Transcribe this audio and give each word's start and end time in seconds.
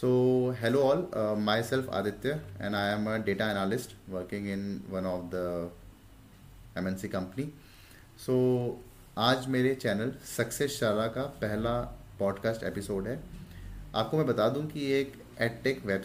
So, 0.00 0.54
hello 0.60 0.82
all, 0.82 1.00
uh, 1.12 1.34
myself 1.34 1.86
Aditya, 1.90 2.38
and 2.60 2.76
I 2.76 2.90
am 2.90 3.08
a 3.08 3.18
data 3.18 3.42
analyst 3.42 3.94
working 4.08 4.46
in 4.46 4.80
one 4.90 5.04
of 5.04 5.30
the 5.32 5.70
MNC 6.76 7.10
company. 7.10 7.46
So, 8.26 8.34
आज 9.18 9.48
मेरे 9.48 9.74
channel 9.74 10.12
success 10.36 10.78
शाला 10.80 11.06
का 11.06 11.22
पहला 11.40 11.72
podcast 12.18 12.62
episode 12.62 13.08
है। 13.08 13.18
आपको 13.94 14.16
मैं 14.16 14.26
बता 14.26 14.48
दूँ 14.48 14.66
कि 14.66 14.80
ये 14.80 15.00
एक 15.00 15.12
एडटेक 15.40 15.84
वेब 15.86 16.04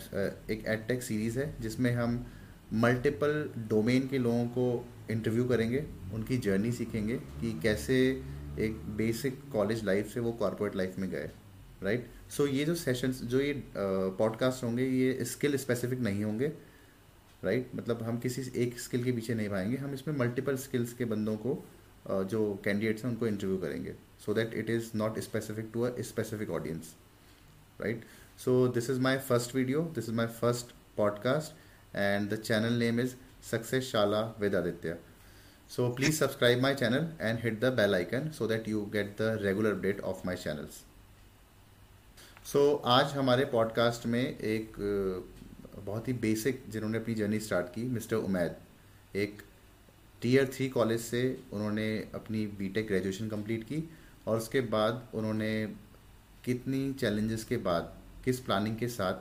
एक 0.49 0.65
एडटेक 0.67 1.03
सीरीज़ 1.03 1.39
है 1.39 1.61
जिसमें 1.61 1.91
हम 1.95 2.25
मल्टीपल 2.73 3.49
डोमेन 3.69 4.07
के 4.07 4.17
लोगों 4.17 4.45
को 4.57 4.85
इंटरव्यू 5.11 5.45
करेंगे 5.45 5.85
उनकी 6.13 6.37
जर्नी 6.37 6.71
सीखेंगे 6.71 7.17
कि 7.41 7.59
कैसे 7.63 8.01
एक 8.59 8.81
बेसिक 8.97 9.41
कॉलेज 9.51 9.83
लाइफ 9.85 10.13
से 10.13 10.19
वो 10.19 10.31
कॉरपोरेट 10.31 10.75
लाइफ 10.75 10.99
में 10.99 11.09
गए 11.11 11.29
राइट 11.83 12.09
सो 12.31 12.45
ये 12.47 12.65
जो 12.65 12.75
सेशंस 12.75 13.21
जो 13.23 13.39
ये 13.41 13.53
पॉडकास्ट 13.75 14.63
होंगे, 14.63 14.85
ये 14.85 15.25
स्किल 15.25 15.57
स्पेसिफिक 15.57 15.99
नहीं 15.99 16.23
होंगे 16.23 16.47
राइट 17.43 17.71
मतलब 17.75 18.03
हम 18.03 18.19
किसी 18.19 18.41
एक 18.63 18.79
स्किल 18.79 19.03
के 19.03 19.11
पीछे 19.11 19.33
नहीं 19.33 19.49
पाएँगे 19.49 19.77
हम 19.77 19.93
इसमें 19.93 20.15
मल्टीपल 20.17 20.57
स्किल्स 20.57 20.93
के 20.93 21.05
बंदों 21.05 21.35
को 21.37 21.63
जो 22.09 22.41
कैंडिडेट्स 22.65 23.03
हैं, 23.03 23.11
उनको 23.11 23.27
इंटरव्यू 23.27 23.57
करेंगे। 23.57 23.95
So 24.25 24.33
that 24.33 24.53
it 24.53 24.69
is 24.69 24.89
not 24.95 25.19
specific 25.19 25.69
to 25.73 25.81
a 25.81 26.01
specific 26.01 26.49
audience 26.49 26.95
right 27.81 28.03
so 28.45 28.67
this 28.67 28.89
is 28.89 28.99
my 28.99 29.17
first 29.29 29.55
video 29.55 29.81
this 29.95 30.09
is 30.09 30.15
my 30.15 30.27
first 30.41 30.75
podcast 30.97 31.95
and 31.95 32.29
the 32.33 32.41
channel 32.41 32.73
name 32.79 32.99
is 32.99 33.15
Success 33.51 33.91
Shala 33.91 34.21
with 34.39 34.55
Aditya 34.55 34.97
so 35.69 35.85
please 35.97 36.17
subscribe 36.21 36.59
my 36.63 36.69
channel 36.79 37.05
and 37.27 37.39
hit 37.43 37.55
the 37.61 37.69
bell 37.77 37.95
icon 37.95 38.25
so 38.31 38.47
that 38.47 38.67
you 38.71 38.81
get 38.95 39.13
the 39.17 39.29
regular 39.43 39.69
update 39.75 40.01
of 40.09 40.19
my 40.29 40.35
channels. 40.35 40.75
So 42.45 42.73
so, 42.75 42.81
आज 42.85 43.05
हमारे 43.05 43.45
podcast 43.45 44.05
में 44.05 44.39
एक 44.39 44.73
बहुत 45.79 46.07
ही 46.07 46.13
basic 46.13 46.63
जिन्होंने 46.69 46.97
अपनी 46.97 47.15
journey 47.15 47.39
start 47.39 47.67
की 47.67 47.83
mister 47.83 48.15
Umaid 48.15 48.55
एक 49.15 49.41
tier 50.21 50.51
three 50.53 50.69
college 50.69 51.01
से 51.01 51.43
उन्होंने 51.53 52.09
अपनी 52.15 52.47
बीटेक 52.47 52.87
ग्रेजुएशन 52.87 53.29
कंप्लीट 53.29 53.63
की 53.63 53.89
और 54.27 54.37
उसके 54.37 54.61
बाद 54.61 55.07
उन्होंने 55.13 55.75
कितनी 56.45 56.93
चैलेंजेस 56.93 57.43
के 57.43 57.57
बाद 57.57 57.97
किस 58.25 58.39
प्लानिंग 58.39 58.77
के 58.77 58.87
साथ 58.87 59.13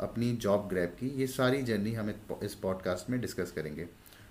अपनी 0.00 0.36
जॉब 0.36 0.68
ग्रैब 0.68 0.88
की 0.88 1.08
ये 1.08 1.26
सारी 1.26 1.62
जर्नी 1.62 1.92
हम 1.92 2.14
इस 2.42 2.54
पॉडकास्ट 2.54 3.10
में 3.10 3.20
डिस्कस 3.20 3.52
करेंगे। 3.52 3.88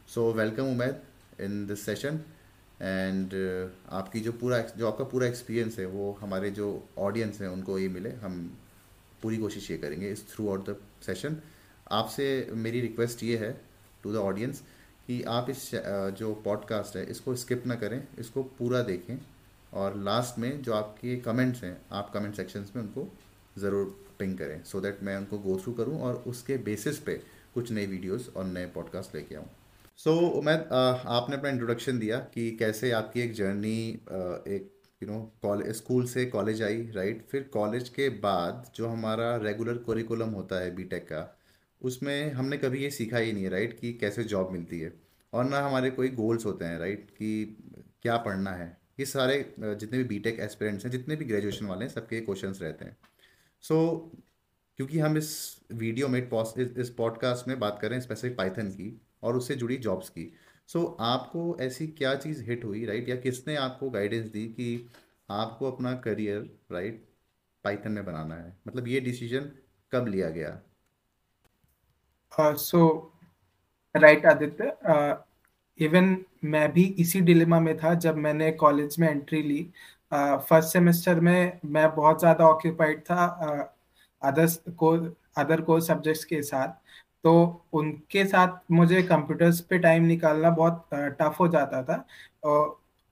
So 0.07 0.33
welcome 0.33 0.63
Umaid 0.63 1.01
in 1.41 1.67
this 1.67 1.85
session 1.85 2.19
and 2.79 3.33
आपकी 3.91 4.19
जो 4.19 4.31
पूरा 4.33 4.59
जो 4.77 4.87
आपका 4.87 5.03
पूरा 5.05 5.27
एक्सपीरियंस 5.27 5.77
है, 5.79 5.85
वो 5.85 6.17
हमारे 6.21 6.51
जो 6.51 6.67
ऑडियंस 6.97 7.41
हैं, 7.41 7.47
उनको 7.49 7.77
ये 7.79 7.87
मिले। 7.89 8.09
हम 8.23 8.57
पूरी 9.21 9.37
कोशिश 9.37 9.69
ये 9.71 9.77
करेंगे 9.77 10.11
इस 10.11 10.27
थ्रू 10.29 10.49
आउट 10.49 10.69
द 10.69 10.75
सेशन 11.05 11.37
आपसे 11.91 12.25
मेरी 12.55 12.81
रिक्वेस्ट 12.81 13.23
ये 13.23 13.37
है 13.37 13.51
टू 14.03 14.13
द 14.13 14.15
ऑडियंस 14.17 14.61
कि 15.07 15.21
आप 15.29 15.49
इस 15.49 15.69
जो 15.75 16.33
पॉडकास्ट 16.45 16.95
है, 16.95 17.05
इसको 17.05 17.35
स्किप 17.35 17.65
ना 17.67 17.75
करें, 17.75 18.01
इसको 18.19 18.43
पूरा 18.59 18.81
देखें। 18.83 19.17
और 19.73 19.95
लास्ट 19.97 20.37
में 20.39 20.61
जो 20.61 20.73
आपके 20.73 21.15
कमेंट्स 21.21 21.63
हैं, 21.63 21.77
आप 21.91 22.11
कमेंट 22.13 22.35
सेक्शंस 22.35 22.71
में 22.75 22.81
उनको 22.83 23.07
ज़रूर 23.57 23.85
पिंग 24.19 24.37
करें। 24.37 24.63
सो 24.63 24.77
so 24.77 24.83
दैट 24.83 25.01
मैं 25.03 25.15
उनको 25.17 25.37
गो 25.39 25.57
थ्रू 25.59 25.73
करूँ 25.73 25.99
और 26.01 26.23
उसके 26.27 26.57
बेसिस 26.63 26.99
पे 26.99 27.21
कुछ 27.53 27.71
नई 27.71 27.85
वीडियोस 27.85 28.29
और 28.35 28.45
नए 28.45 28.65
पॉडकास्ट 28.65 29.15
लेके 29.15 29.35
आऊँ। 29.35 29.49
सो 29.99 30.11
so, 30.11 30.31
उमैद 30.31 30.67
आपने 30.71 31.35
अपना 31.35 31.49
इंट्रोडक्शन 31.49 31.99
दिया 31.99 32.17
कि 32.33 32.49
कैसे 32.51 32.91
आपकी 32.91 33.21
एक 33.21 33.31
जर्नी 33.33 33.77
एक 34.47 34.69
यू 35.03 35.09
नो 35.09 35.19
कॉलेज 35.41 35.75
स्कूल 35.75 36.05
से 36.07 36.25
कॉलेज 36.25 36.61
आई 36.63 36.85
राइट 36.95 37.25
फिर 37.31 37.43
कॉलेज 37.43 37.89
के 37.89 38.09
बाद 38.19 38.71
जो 38.75 38.87
हमारा 38.87 39.35
रेगुलर 39.37 39.77
करिकुलम 39.87 40.29
होता 40.29 40.59
है 40.59 40.75
बीटेक 40.75 41.03
का 41.03 41.23
उसमें 41.81 42.31
हमने 42.31 42.57
कभी 42.57 42.83
ये 42.83 42.89
सीखा 42.89 43.17
ही 43.17 43.31
नहीं 43.33 43.43
है 43.43 43.49
राइट 43.49 43.79
कि 43.79 43.93
कैसे 43.93 44.23
जॉब 44.23 44.51
मिलती 44.51 44.79
है। 44.79 44.93
और 45.33 45.45
ना 45.45 45.59
हमारे 45.61 45.89
कोई 45.91 46.09
गोल्स 46.09 46.45
होते 46.45 46.65
हैं 46.65 46.77
राइट 46.79 47.09
कि 47.11 47.57
क्या 48.01 48.17
पढ़ना 48.17 48.51
है। 48.51 48.69
ये 48.99 49.05
सारे 49.05 49.39
जितने 49.59 49.97
भी 49.97 50.03
बीटेक 50.03 50.39
एस्पिरेंट्स 50.39 50.85
हैं 50.85 50.91
जितने 50.91 51.15
भी 51.15 51.25
ग्रेजुएशन 51.25 51.65
वाले 51.65 51.85
हैं 51.85 51.91
सबके 51.91 52.21
क्वेश्चन 52.21 52.53
रहते 52.61 52.85
हैं। 52.85 52.97
सो 53.63 54.11
so, 54.13 54.21
क्योंकि 54.77 54.99
हम 54.99 55.17
इस 55.17 55.57
वीडियो 55.73 56.07
में 56.07 56.19
इस 56.21 56.89
पॉडकास्ट 56.97 57.47
में 57.47 57.59
बात 57.59 57.79
कर 57.81 57.89
रहे 57.89 57.99
हैं 57.99 58.05
स्पेसिफिक 58.05 58.37
पाइथन 58.37 58.69
की 58.71 58.89
और 59.27 59.37
उससे 59.37 59.55
जुड़ी 59.55 59.77
जॉब्स 59.77 60.09
की। 60.09 60.31
सो 60.69 60.79
so, 60.79 60.95
आपको 60.99 61.57
ऐसी 61.61 61.87
क्या 61.89 62.15
चीज़ 62.15 62.43
हिट 62.43 62.63
हुई 62.65 62.85
राइट 62.85 63.09
या 63.09 63.15
किसने 63.15 63.55
आपको 63.57 63.89
गाइडेंस 63.89 64.25
दी 64.31 64.45
कि 64.49 64.89
आपको 65.29 65.71
अपना 65.71 65.93
करियर 66.01 66.49
राइट 66.71 67.03
पाइथन 67.65 67.91
में 67.91 68.05
बनाना 68.05 68.35
है? 68.35 68.57
मतलब 68.67 68.87
ये 68.87 68.99
डिसीज़न 68.99 69.51
कब 69.91 70.07
लिया 70.07 70.29
गया? 70.29 70.59
सो 72.31 73.13
राइट 73.95 74.25
आदित्य 74.25 74.73
इवन 75.79 76.17
मैं 76.43 76.71
भी 76.73 76.83
इसी 76.99 77.21
डिलेमा 77.21 77.59
में 77.59 77.77
था 77.77 77.93
जब 77.95 78.17
मैंने 78.17 78.51
कॉलेज 78.51 78.95
में 78.99 79.07
एंट्री 79.09 79.41
ली। 79.43 79.61
फ़र्स्ट 80.11 80.67
uh, 80.67 80.73
सेमेस्टर 80.73 81.19
में 81.19 81.59
मैं 81.65 81.89
बहुत 81.95 82.19
ज़्यादा 82.19 82.45
ऑक्यूपाइड 82.45 83.01
था 83.01 83.25
अदर्स 84.21 84.59
को 84.77 84.91
अदर 85.37 85.61
को 85.61 85.79
सब्जेक्ट्स 85.81 86.23
के 86.25 86.41
साथ। 86.41 86.69
तो 87.27 87.61
उनके 87.73 88.25
साथ 88.25 88.71
मुझे 88.71 89.01
कंप्यूटर्स 89.03 89.59
पे 89.61 89.77
टाइम 89.79 90.03
निकालना 90.05 90.49
बहुत 90.49 90.89
टफ 90.93 91.35
हो 91.39 91.47
जाता 91.47 91.81
था। 91.83 92.05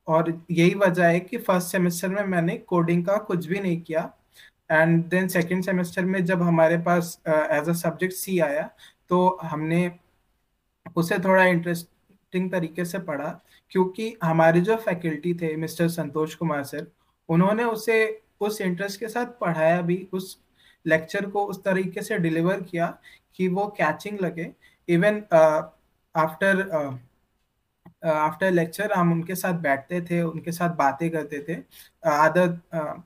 और 0.08 0.32
यही 0.52 0.74
वजह 0.76 1.08
है 1.08 1.20
कि 1.20 1.38
फ़र्स्ट 1.38 1.72
सेमेस्टर 1.72 2.10
में 2.10 2.24
मैंने 2.26 2.58
कोडिंग 2.68 3.06
का 3.06 3.18
कुछ 3.28 3.46
भी 3.46 3.60
नहीं 3.60 3.82
किया। 3.82 4.02
एंड 4.72 5.04
देन 5.10 5.28
सेकेंड 5.28 5.64
सेमेस्टर 5.64 6.06
में 6.06 6.24
जब 6.26 6.42
हमारे 6.42 6.78
पास 6.78 7.18
एज 7.28 7.70
अ 7.70 7.74
सब्जेक्ट 7.74 8.14
सी 8.14 8.38
आया 8.40 8.70
तो 9.10 9.28
हमने 9.44 9.92
उसे 10.96 11.20
थोड़ा 11.20 11.44
इंटरेस्टिंग 11.46 12.52
तरीके 12.52 12.86
से 12.86 13.00
पढ़ा। 13.02 13.40
क्योंकि 13.72 14.14
हमारे 14.24 14.62
जो 14.62 14.76
फैकल्टी 14.78 15.34
थे, 15.34 15.56
मिस्टर 15.58 15.88
संतोष 15.90 16.36
कुमार 16.36 16.64
सर, 16.64 16.88
उन्होंने 17.30 17.64
उसे 17.66 18.22
उस 18.42 18.62
इंटरेस्ट 18.62 19.00
के 19.00 19.08
साथ 19.08 19.40
पढ़ाया 19.42 19.82
भी, 19.82 20.08
उस 20.14 20.38
लेक्चर 20.86 21.26
को 21.28 21.46
उस 21.46 21.64
तरीके 21.64 22.02
से 22.02 22.18
डिलीवर 22.20 22.62
किया 22.64 22.88
कि 23.36 23.48
वो 23.50 23.68
कैचिंग 23.78 24.20
लगे। 24.22 24.52
इवन 24.88 25.22
आफ्टर 26.16 26.62
आफ्टर 28.04 28.52
लेक्चर 28.52 28.92
हम 28.94 29.12
उनके 29.12 29.36
साथ 29.36 29.54
बैठते 29.62 30.02
थे, 30.02 30.22
उनके 30.22 30.52
साथ 30.52 30.76
बातें 30.78 31.10
करते 31.12 31.40
थे। 31.48 31.56
Other 32.06 33.04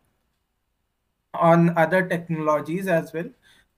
on 1.34 1.68
other 1.70 2.02
technologies 2.08 2.90
as 2.92 3.12
well 3.16 3.30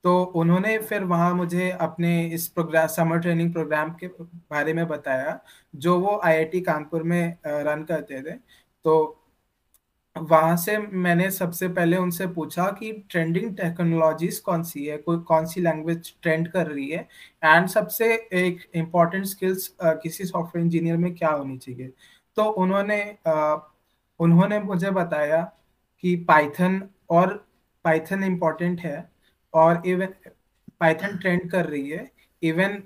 तो 0.04 0.22
उन्होंने 0.36 0.78
फिर 0.80 1.04
वहाँ 1.06 1.34
मुझे 1.36 1.70
अपने 1.72 2.12
इस 2.28 2.48
प्रोग्राम 2.50 2.88
समर 2.90 3.20
ट्रेनिंग 3.20 3.52
प्रोग्राम 3.54 3.92
के 3.94 4.08
बारे 4.08 4.74
में 4.74 4.88
बताया, 4.88 5.40
जो 5.74 6.00
वो 6.00 6.20
आईआईटी 6.26 6.62
कानपुर 6.62 7.04
में 7.04 7.38
रन 7.48 7.84
करते 7.84 8.22
थे। 8.24 8.32
तो 8.86 9.21
वहाँ 10.16 10.56
से 10.58 10.78
मैंने 10.78 11.30
सबसे 11.32 11.68
पहले 11.68 11.98
उनसे 11.98 12.26
पूछा 12.28 12.66
कि 12.80 12.92
ट्रेंडिंग 13.10 13.56
टेक्नोलॉजीज़ 13.58 14.42
कौन 14.42 14.64
सी 14.64 14.86
है? 14.86 14.98
कोई 14.98 15.18
कौन 15.28 15.46
सी 15.46 15.62
लैंग्वेज 15.62 16.14
ट्रेंड 16.22 16.48
कर 16.52 16.68
रही 16.68 16.90
है? 16.90 17.08
एंड 17.44 17.68
सबसे 17.68 18.14
एक 18.34 18.70
इंपॉर्टेंट 18.76 19.26
स्किल्स 19.26 19.76
किसी 19.84 20.26
सॉफ्टवेयर 20.26 20.66
इंजीनियर 20.66 20.98
में 20.98 21.14
क्या 21.16 21.30
होनी 21.30 21.58
चाहिए? 21.58 21.94
तो 22.38 22.44
उन्होंने 22.44 23.00
uh, 23.28 23.60
उन्होंने 24.20 24.60
मुझे 24.60 24.92
बताया 24.92 25.42
कि 26.04 26.16
पाइथन 26.28 26.82
और 27.10 27.34
पाइथन 27.84 28.24
इंपॉर्टेंट 28.24 28.80
है 28.80 29.10
और 29.54 29.82
इवन 29.86 30.14
पाइथन 30.80 31.18
ट्रेंड 31.18 31.50
कर 31.52 31.66
रही 31.66 31.90
है। 31.90 32.10
इवन 32.44 32.82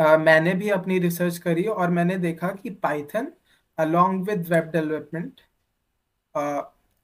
uh, 0.00 0.18
मैंने 0.18 0.54
भी 0.54 0.70
अपनी 0.70 0.98
रिसर्च 0.98 1.38
करी 1.38 1.64
और 1.64 1.90
मैंने 1.90 2.18
देखा 2.18 2.48
कि 2.48 2.70
Python 2.70 3.32
along 3.78 4.26
with 4.28 4.48
web 4.48 4.70
development 4.72 5.40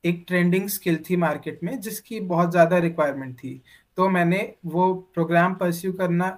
एक 0.04 0.25
ट्रेंडिंग 0.28 0.69
स्किल 0.69 1.03
थी 1.10 1.16
मार्केट 1.16 1.60
में, 1.65 1.78
जिसकी 1.81 2.20
बहुत 2.22 2.50
ज़्यादा 2.50 2.78
रिक्वायरमेंट 2.81 3.37
थी। 3.38 3.60
तो 3.98 4.09
मैंने 4.09 4.54
वो 4.66 4.92
प्रोग्राम 5.15 5.54
परस्यू 5.54 5.92
करना, 5.92 6.28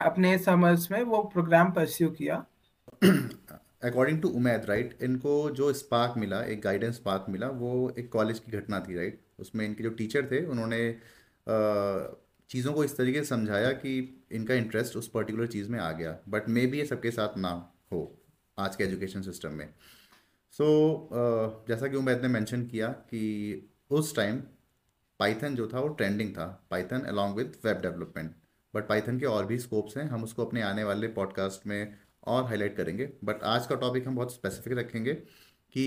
अपने 0.00 0.36
समर्स 0.40 0.90
में 0.90 1.02
वो 1.02 1.22
प्रोग्राम 1.32 1.70
परस्यू 1.72 2.10
किया। 2.12 2.44
अकॉर्डिंग 3.84 4.20
टू 4.22 4.28
उमैद 4.30 4.64
राइट 4.68 4.98
इनको 5.02 5.50
जो 5.52 5.72
स्पार्क 5.74 6.14
मिला, 6.18 6.42
एक 6.42 6.60
गाइडेंस 6.62 6.94
स्पार्क 6.94 7.26
मिला, 7.28 7.48
वो 7.48 7.94
एक 7.98 8.10
कॉलेज 8.12 8.38
की 8.38 8.52
घटना 8.52 8.80
थी 8.80 8.94
राइट 8.96 9.12
right? 9.12 9.40
उसमें 9.40 9.64
इनके 9.64 9.82
जो 9.82 9.90
टीचर 9.92 10.26
थे, 10.30 10.44
उन्होंने 10.46 10.80
चीज़ों 12.50 12.72
को 12.72 12.84
इस 12.84 12.96
तरीके 12.96 13.18
से 13.18 13.24
समझाया 13.24 13.70
कि 13.74 13.92
इनका 14.32 14.54
इंटरेस्ट 14.54 14.96
उस 14.96 15.08
पर्टिकुलर 15.08 15.46
चीज़ 15.46 15.70
में 15.70 15.78
आ 15.80 15.90
गया 15.92 16.16
बट 16.28 16.48
मे 16.48 16.66
बी 16.66 16.78
ये 16.78 16.84
सबके 16.86 17.10
साथ 17.10 17.36
ना 17.38 17.50
हो 17.92 18.00
आज 18.58 18.76
के 18.76 18.84
एजुकेशन 18.84 19.22
सिस्टम 19.22 19.52
में। 19.52 19.68
सो 20.58 20.64
so, 20.64 21.16
uh, 21.16 21.68
जैसा 21.68 21.88
कि 21.88 21.96
उमैद 21.96 22.22
ने 22.22 22.28
मेंशन 22.28 22.66
किया 22.66 22.88
कि 22.88 23.20
उस 23.90 24.14
टाइम 24.16 24.36
पाइथन 25.20 25.54
जो 25.54 25.66
था 25.68 25.80
वो 25.80 25.88
ट्रेंडिंग 25.88 26.30
था 26.30 26.46
Python 26.70 27.00
along 27.00 27.36
with 27.36 27.56
web 27.64 27.80
development 27.80 28.34
but 28.74 28.88
Python 28.88 29.18
के 29.18 29.26
और 29.26 29.46
भी 29.46 29.58
स्कोप्स 29.58 29.96
हैं 29.96 30.04
हम 30.04 30.24
उसको 30.24 30.44
अपने 30.44 30.62
आने 30.62 30.84
वाले 30.84 31.08
पॉडकास्ट 31.08 31.66
में 31.66 31.94
और 32.26 32.44
हाईलाइट 32.44 32.76
करेंगे 32.76 33.08
बट 33.24 33.42
आज 33.44 33.66
का 33.66 33.74
टॉपिक 33.74 34.06
हम 34.06 34.16
बहुत 34.16 34.34
स्पेसिफिक 34.34 34.78
रखेंगे 34.78 35.14
कि 35.14 35.86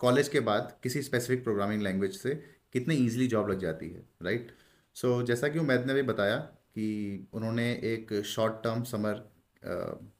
कॉलेज 0.00 0.26
uh, 0.26 0.32
के 0.32 0.40
बाद 0.40 0.76
किसी 0.82 1.02
स्पेसिफिक 1.02 1.44
प्रोग्रामिंग 1.44 1.82
लैंग्वेज 1.82 2.18
से 2.18 2.34
कितने 2.72 2.94
ईजिली 2.94 3.26
जॉब 3.26 3.50
लग 3.50 3.58
जाती 3.58 3.88
है 3.88 4.06
राइट 4.22 4.42
right? 4.42 4.54
सो 4.94 5.20
so, 5.20 5.26
जैसा 5.26 5.48
कि 5.48 5.58
उमैद 5.58 5.86
ने 5.86 5.94
भी 5.94 6.02
बताया 6.02 6.36
कि 6.74 7.28
उन्होंने 7.32 7.70
एक 7.92 8.12
शॉर्ट 8.24 8.62
टर्म 8.64 8.82
समर 8.82 9.28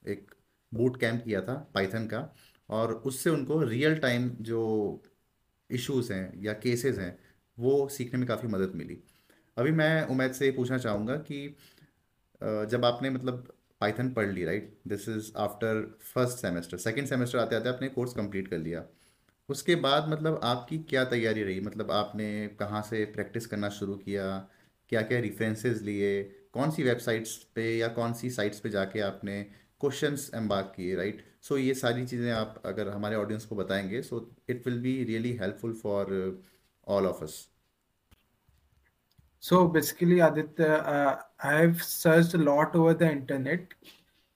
एक 0.07 0.31
बूट 0.71 0.99
कैंप 0.99 1.23
किया 1.23 1.41
था 1.41 1.53
पाइथन 1.73 2.07
का 2.07 2.21
और 2.73 2.93
उससे 3.05 3.29
उनको 3.29 3.61
रियल 3.63 3.95
टाइम 3.97 4.29
जो 4.41 4.61
इश्यूज़ 5.69 6.11
हैं 6.13 6.41
या 6.43 6.53
केसेस 6.53 6.97
हैं, 6.99 7.17
वो 7.57 7.87
सीखने 7.89 8.19
में 8.19 8.27
काफ़ी 8.27 8.47
मदद 8.47 8.75
मिली। 8.75 8.97
अभी 9.57 9.71
मैं 9.71 10.07
उमैद 10.07 10.31
से 10.33 10.51
पूछना 10.51 10.77
चाहूँगा 10.77 11.15
कि 11.29 11.47
जब 12.41 12.85
आपने 12.85 13.09
मतलब 13.09 13.53
पाइथन 13.81 14.09
पढ़ 14.13 14.29
ली 14.31 14.43
right 14.45 14.77
this 14.87 15.07
is 15.09 15.31
after 15.37 15.81
first 16.13 16.37
semester 16.37 16.77
second 16.77 17.07
semester 17.07 17.39
आते 17.39 17.55
आते 17.55 17.69
आपने 17.69 17.87
कोर्स 17.89 18.13
कंप्लीट 18.13 18.47
कर 18.47 18.57
लिया। 18.57 18.83
उसके 19.49 19.75
बाद 19.75 20.07
मतलब 20.09 20.39
आपकी 20.43 20.77
क्या 20.89 21.03
तैयारी 21.05 21.43
रही? 21.43 21.59
मतलब 21.61 21.91
आपने 21.91 22.47
कहाँ 22.59 22.81
से 22.81 23.03
प्रैक्टिस 23.05 23.47
करना 23.47 23.69
शुरू 23.69 23.95
किया? 23.95 24.37
क्या 24.89 25.01
क्या 25.01 25.19
रेफरेंसेस 25.19 25.81
लिए? 25.81 26.23
कौन 26.53 26.71
सी 26.71 26.83
वेबसाइट्स 26.83 27.35
पे 27.55 27.69
या 27.77 27.87
कौन 27.89 28.13
सी 28.13 28.29
साइट्स 28.29 28.59
पे 28.59 28.69
जाके 28.69 28.99
आपने 29.01 29.45
क्वेश्चंस 29.83 30.31
एम्बार्क 30.35 30.73
किए 30.75 30.95
राइट 30.95 31.25
सो 31.41 31.57
ये 31.57 31.73
सारी 31.73 32.05
चीज़ें 32.05 32.31
आप 32.31 32.61
अगर 32.65 32.89
हमारे 32.89 33.15
ऑडियंस 33.15 33.45
को 33.45 33.55
बताएँगे 33.55 34.01
so 34.01 34.35
it 34.49 34.67
will 34.67 34.81
be 34.81 35.03
really 35.03 35.33
helpful 35.33 35.73
for 35.73 36.43
all 36.87 37.07
of 37.07 37.23
us 37.23 37.49
Aditya, 40.21 40.67
uh, 40.67 41.15
I 41.43 41.53
have 41.53 41.81
searched 41.83 42.33
a 42.33 42.41
lot 42.43 42.75
over 42.75 42.93
the 42.93 43.09
internet 43.15 43.73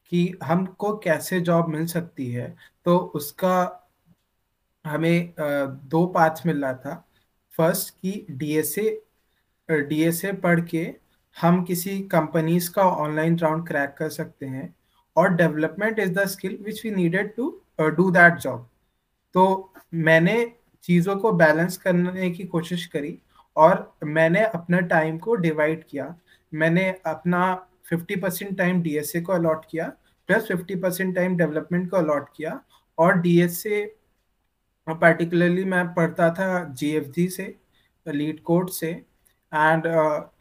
कि 0.10 0.36
हमको 0.44 0.98
कैसे 0.98 1.40
जॉब 1.42 1.68
मिल 1.68 1.86
सकती 1.86 2.32
है। 2.32 2.56
तो 2.86 2.98
उसका 2.98 3.90
हमें 4.86 5.34
uh, 5.34 5.70
दो 5.86 6.06
पाथ 6.06 6.46
मिल 6.46 6.62
रहा 6.62 6.74
था। 6.74 7.08
फ़र्स्ट 7.58 8.02
कि 8.02 8.28
डीएसए 8.32 9.02
डीएसए 9.72 10.34
पढ़ 10.34 10.62
के 10.62 10.96
हम 11.42 11.64
किसी 11.64 12.00
कंपनीज़ 12.04 12.72
का 12.72 12.82
ऑनलाइन 12.82 13.40
राउंड 13.40 13.68
क्रैक 13.68 13.96
कर 13.98 14.10
सकते 14.10 14.46
हैं। 14.46 14.77
और 15.18 15.34
development 15.36 16.00
is 16.00 16.12
the 16.14 16.26
skill 16.28 16.58
which 16.66 16.84
we 16.86 16.92
needed 16.92 17.36
to 17.36 17.50
do 17.98 18.10
that 18.12 18.38
job 18.40 18.68
तो 19.36 19.74
मैंने 19.94 20.36
चीज़ों 20.84 21.16
को 21.16 21.32
बैलेंस 21.34 21.78
करने 21.78 22.30
की 22.32 22.44
कोशिश 22.46 22.86
करी 22.86 23.18
और 23.56 23.98
मैंने 24.06 24.44
अपना 24.46 24.80
टाइम 24.88 25.18
को 25.18 25.36
डिवाइड 25.36 25.84
किया। 25.90 26.16
मैंने 26.52 26.90
अपना 27.06 27.42
50 27.92 28.20
परसेंट 28.22 28.58
टाइम 28.58 28.82
डीएसए 28.82 29.22
को 29.22 29.34
अलॉट 29.34 29.66
किया 29.72 29.88
प्लस 30.30 30.48
50 30.52 30.82
परसेंट 30.82 31.16
टाइम 31.16 31.38
डेवलपमेंट 31.38 31.90
को 31.90 31.98
अलॉट 31.98 32.30
किया 32.38 32.60
और 32.98 33.18
डीएसए 33.22 33.86
पर्टिकुलरली 34.88 35.64
मैं 35.66 35.84
पढ़ता 35.94 36.30
था 36.34 36.64
जीएफजी 36.74 37.28
से 37.30 37.56
लीड 38.06 38.42
कोड 38.44 38.70
से 38.70 38.90
एंड 38.90 39.86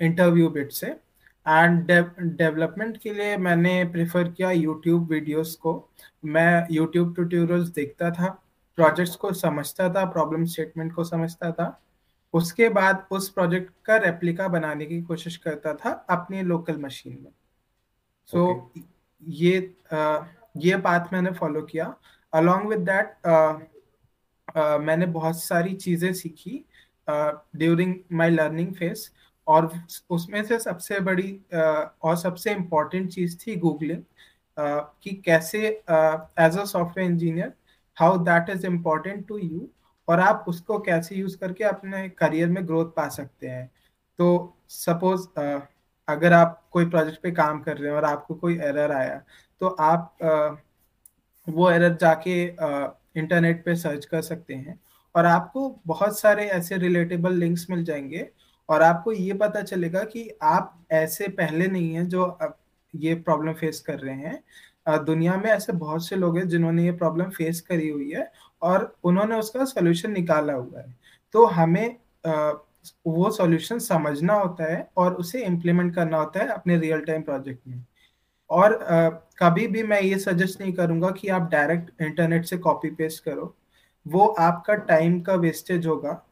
इंटरव्यू 0.03 0.49
बिट 0.51 0.73
से। 0.73 0.95
एंड 1.47 1.91
डेवलपमेंट 2.39 2.97
के 2.97 3.13
लिए 3.15 3.37
मैंने 3.37 3.85
प्रेफर 3.93 4.29
किया 4.31 4.51
यूट्यूब 4.51 5.11
वीडियोस 5.11 5.55
को। 5.57 5.73
मैं 6.25 6.67
यूट्यूब 6.71 7.15
ट्यूटोरियल्स 7.15 7.69
देखता 7.71 8.11
था 8.11 8.29
प्रोजेक्ट्स 8.79 9.17
को 9.17 9.33
समझता 9.33 9.89
था 9.95 10.05
प्रॉब्लम 10.13 10.45
स्टेटमेंट 10.45 10.93
को 10.95 11.05
समझता 11.05 11.51
था। 11.53 11.69
उसके 12.35 12.69
बाद 12.69 13.07
उस 13.11 13.29
प्रोजेक्ट 13.31 13.73
का 13.85 13.97
रेप्लिका 13.97 14.49
बनाने 14.49 14.87
की 14.87 15.01
कोशिश 15.03 15.37
करता 15.37 15.75
था 15.75 15.91
अपनी 16.11 16.43
लोकल 16.43 16.77
मशीन 16.81 17.19
में। 17.23 17.33
सो 18.29 18.39
so, 18.39 18.51
okay. 18.51 18.83
ये 19.23 19.75
आ, 19.93 20.19
ये 20.57 20.77
बात 20.79 21.09
मैंने 21.13 21.31
फॉलो 21.33 21.63
किया। 21.63 21.95
अलोंग 22.33 22.69
विद 22.69 22.79
दैट 22.89 23.27
मैंने 24.57 25.07
बहुत 25.07 25.43
सारी 25.43 25.75
चीज़ें 25.75 26.13
सीखी 26.15 26.65
ड्यूरिंग 27.09 27.95
माई 28.13 28.31
लर्निंग 28.31 28.73
फ़ेज़ 28.75 29.09
और 29.47 29.71
उसमें 30.11 30.43
से 30.45 30.59
सबसे 30.59 31.01
बड़ी 31.01 31.41
और 32.03 32.17
सबसे 32.17 32.53
इम्पोर्टेंट 32.53 33.11
चीज़ 33.11 33.37
थी 33.39 33.57
गूगलिंग 33.57 34.03
कि 35.03 35.11
कैसे 35.27 35.69
as 36.41 36.59
a 36.59 36.65
software 36.65 37.11
engineer 37.11 37.53
how 37.97 38.19
that 38.19 38.51
is 38.51 38.67
important 38.67 39.27
to 39.29 39.39
you 39.39 39.69
और 40.09 40.21
आप 40.21 40.45
उसको 40.49 40.79
कैसे 40.79 41.17
यूज़ 41.17 41.37
करके 41.39 41.65
अपने 41.65 42.09
करियर 42.09 42.49
में 42.49 42.67
ग्रोथ 42.67 42.87
पा 42.87 43.09
सकते 43.09 43.47
हैं। 43.47 43.71
तो 44.19 44.57
सपोज़ 44.69 45.27
अगर 46.09 46.33
आप 46.33 46.69
कोई 46.71 46.87
प्रोजेक्ट 46.91 47.23
पे 47.23 47.31
काम 47.31 47.61
कर 47.63 47.77
रहे 47.77 47.91
हैं 47.91 47.97
और 47.97 48.05
आपको 48.05 48.35
कोई 48.35 48.59
एरर 48.59 48.93
आया 48.93 49.23
तो 49.61 49.69
आप 49.69 50.17
वो 51.49 51.71
एरर 51.71 51.95
जाके 51.95 52.45
इंटरनेट 53.21 53.65
पे 53.65 53.75
सर्च 53.77 54.05
कर 54.05 54.23
सकते 54.23 54.55
हैं 54.55 54.81
और 55.15 55.27
आपको 55.27 55.69
बहुत 55.87 56.19
सारे 56.19 56.47
ऐसे 56.49 56.77
रिलेटेबल 56.77 57.35
लिंक्स 57.35 57.67
मिल 57.71 57.85
जाएँगे 57.85 58.29
और 58.69 58.83
आपको 58.83 59.13
ये 59.13 59.33
पता 59.35 59.63
चलेगा 59.63 60.03
कि 60.05 60.29
आप 60.43 60.85
ऐसे 60.91 61.29
पहले 61.31 61.67
नहीं 61.67 61.95
हैं 61.95 62.09
जो 62.09 62.39
ये 62.95 63.15
प्रॉब्लम 63.17 63.53
फेस 63.53 63.81
कर 63.81 63.99
रहे 63.99 64.17
हैं। 64.17 65.05
दुनिया 65.05 65.37
में 65.37 65.51
ऐसे 65.51 65.73
बहुत 65.73 66.07
से 66.07 66.17
लोग 66.17 66.39
हैं 66.39 66.49
जिन्होंने 66.49 66.85
ये 66.85 66.93
प्रॉब्लम 66.93 67.31
फेस 67.31 67.61
करी 67.61 67.89
हुई 67.89 68.11
है 68.11 68.31
और 68.63 68.95
उन्होंने 69.05 69.39
उसका 69.39 69.65
सोल्यूशन 69.65 70.13
निकाला 70.13 70.53
हुआ 70.53 70.81
है। 70.81 70.95
तो 71.35 71.45
हमें 71.47 71.97
वो 73.07 73.31
सॉल्यूशन 73.31 73.79
समझना 73.79 74.35
होता 74.35 74.73
है 74.73 74.89
और 74.97 75.15
उसे 75.15 75.45
इम्प्लीमेंट 75.45 75.95
करना 75.95 76.19
होता 76.19 76.41
है 76.41 76.49
अपने 76.49 76.79
रियल 76.79 77.01
टाइम 77.01 77.23
प्रोजेक्ट 77.23 77.67
में। 77.69 77.85
और 78.51 78.79
कभी 79.39 79.67
भी 79.67 79.83
मैं 79.83 80.01
ये 80.01 80.19
सजेस्ट 80.19 80.61
नहीं 80.61 80.73
करूँगा 80.73 81.11
कि 81.11 81.29
आप 81.29 81.51
डायरेक्ट 81.51 82.03
इंटरनेट 82.03 82.45
से 82.45 82.59
कॉपी 82.59 82.91
पेस्ट 82.91 83.25
करो। 83.25 83.55
वो 84.07 84.27
आपका 84.27 84.75
टाइम 84.75 85.21
का 85.21 85.35
वेस्टेज 85.35 85.87
होगा। 85.87 86.23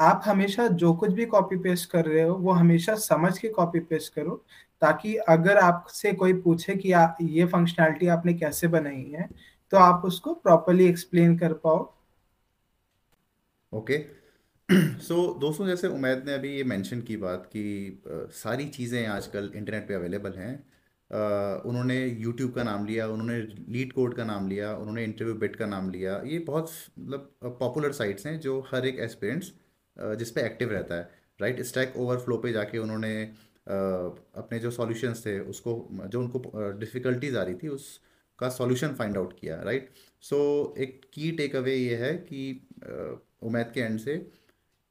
आप 0.00 0.22
हमेशा 0.24 0.66
जो 0.82 0.92
कुछ 0.94 1.12
भी 1.12 1.24
कॉपी 1.26 1.56
पेस्ट 1.62 1.90
कर 1.90 2.04
रहे 2.04 2.22
हो 2.22 2.34
वो 2.36 2.52
हमेशा 2.52 2.94
समझ 2.96 3.36
के 3.38 3.48
कॉपी 3.48 3.80
पेस्ट 3.90 4.14
करो 4.14 4.34
ताकि 4.82 5.14
अगर 5.28 5.58
आपसे 5.58 6.12
कोई 6.12 6.32
पूछे 6.42 6.76
कि 6.76 6.92
आ, 6.92 7.06
ये 7.22 7.44
फंक्शनैलिटी 7.46 8.06
आपने 8.08 8.34
कैसे 8.34 8.68
बनाई 8.68 9.02
है 9.12 9.28
तो 9.72 9.76
आप 9.78 10.04
उसको 10.04 10.34
प्रॉपरली 10.34 10.86
एक्सप्लेन 10.88 11.36
कर 11.38 11.52
पाओ। 11.64 11.92
ओके 13.72 13.98
सो 15.02 15.26
दोस्तों 15.40 15.66
जैसे 15.66 15.88
उमैद 15.88 16.22
ने 16.26 16.34
अभी 16.34 16.56
ये 16.56 16.64
मेंशन 16.64 17.00
की 17.02 17.16
बात 17.16 17.48
कि 17.52 18.02
सारी 18.34 18.66
चीज़ें 18.68 19.06
आजकल 19.06 19.50
इंटरनेट 19.54 19.88
पे 19.88 19.94
अवेलेबल 19.94 20.32
हैं। 20.38 20.52
उन्होंने 21.66 21.96
यूट्यूब 22.06 22.52
का 22.52 22.62
नाम 22.62 22.86
लिया 22.86 23.06
उन्होंने 23.08 23.40
लीड 23.68 23.92
कोड 23.92 24.14
का 24.16 24.24
नाम 24.24 24.48
लिया 24.48 24.74
उन्होंने 24.76 25.04
इंटरव्यू 25.04 25.34
बिट 25.36 25.56
का 25.56 25.66
नाम 25.66 25.90
लिया। 25.90 26.20
ये 26.26 26.38
बहुत 26.48 26.70
मतलब 26.98 27.56
पॉपुलर 27.60 27.92
साइट्स 27.92 28.26
हैं 28.26 28.38
जो 28.40 28.60
हर 28.70 28.86
एक 28.86 28.98
एस्पिरेंट्स 29.00 29.52
जिस 30.02 30.30
पे 30.30 30.40
एक्टिव 30.40 30.70
रहता 30.70 30.94
है 30.94 31.10
राइट 31.40 31.62
स्टैक 31.62 31.94
ओवरफ्लो 31.96 32.36
पे 32.36 32.52
जाके 32.52 32.78
उन्होंने 32.78 33.24
अपने 34.36 34.58
जो 34.58 34.70
सॉल्यूशंस 34.70 35.26
थे 35.26 35.40
उसको 35.40 35.88
जो 36.06 36.20
उनको 36.20 36.70
डिफ़िकल्टीज 36.78 37.36
आ 37.36 37.42
रही 37.42 37.54
थी 37.54 37.68
उस 37.68 38.00
का 38.38 38.48
सॉल्यूशन 38.48 38.88
फाइंड 38.88 39.16
आउट 39.16 39.40
किया 39.40 39.62
राइट 39.62 39.90
सो 40.20 40.64
so, 40.76 40.82
एक 40.82 41.00
की 41.12 41.32
टेक 41.32 41.56
अवे 41.56 41.74
ये 41.76 41.96
है 41.96 42.14
कि 42.14 42.68
उमैद 43.42 43.70
के 43.74 43.80
एंड 43.80 44.00
से 44.00 44.16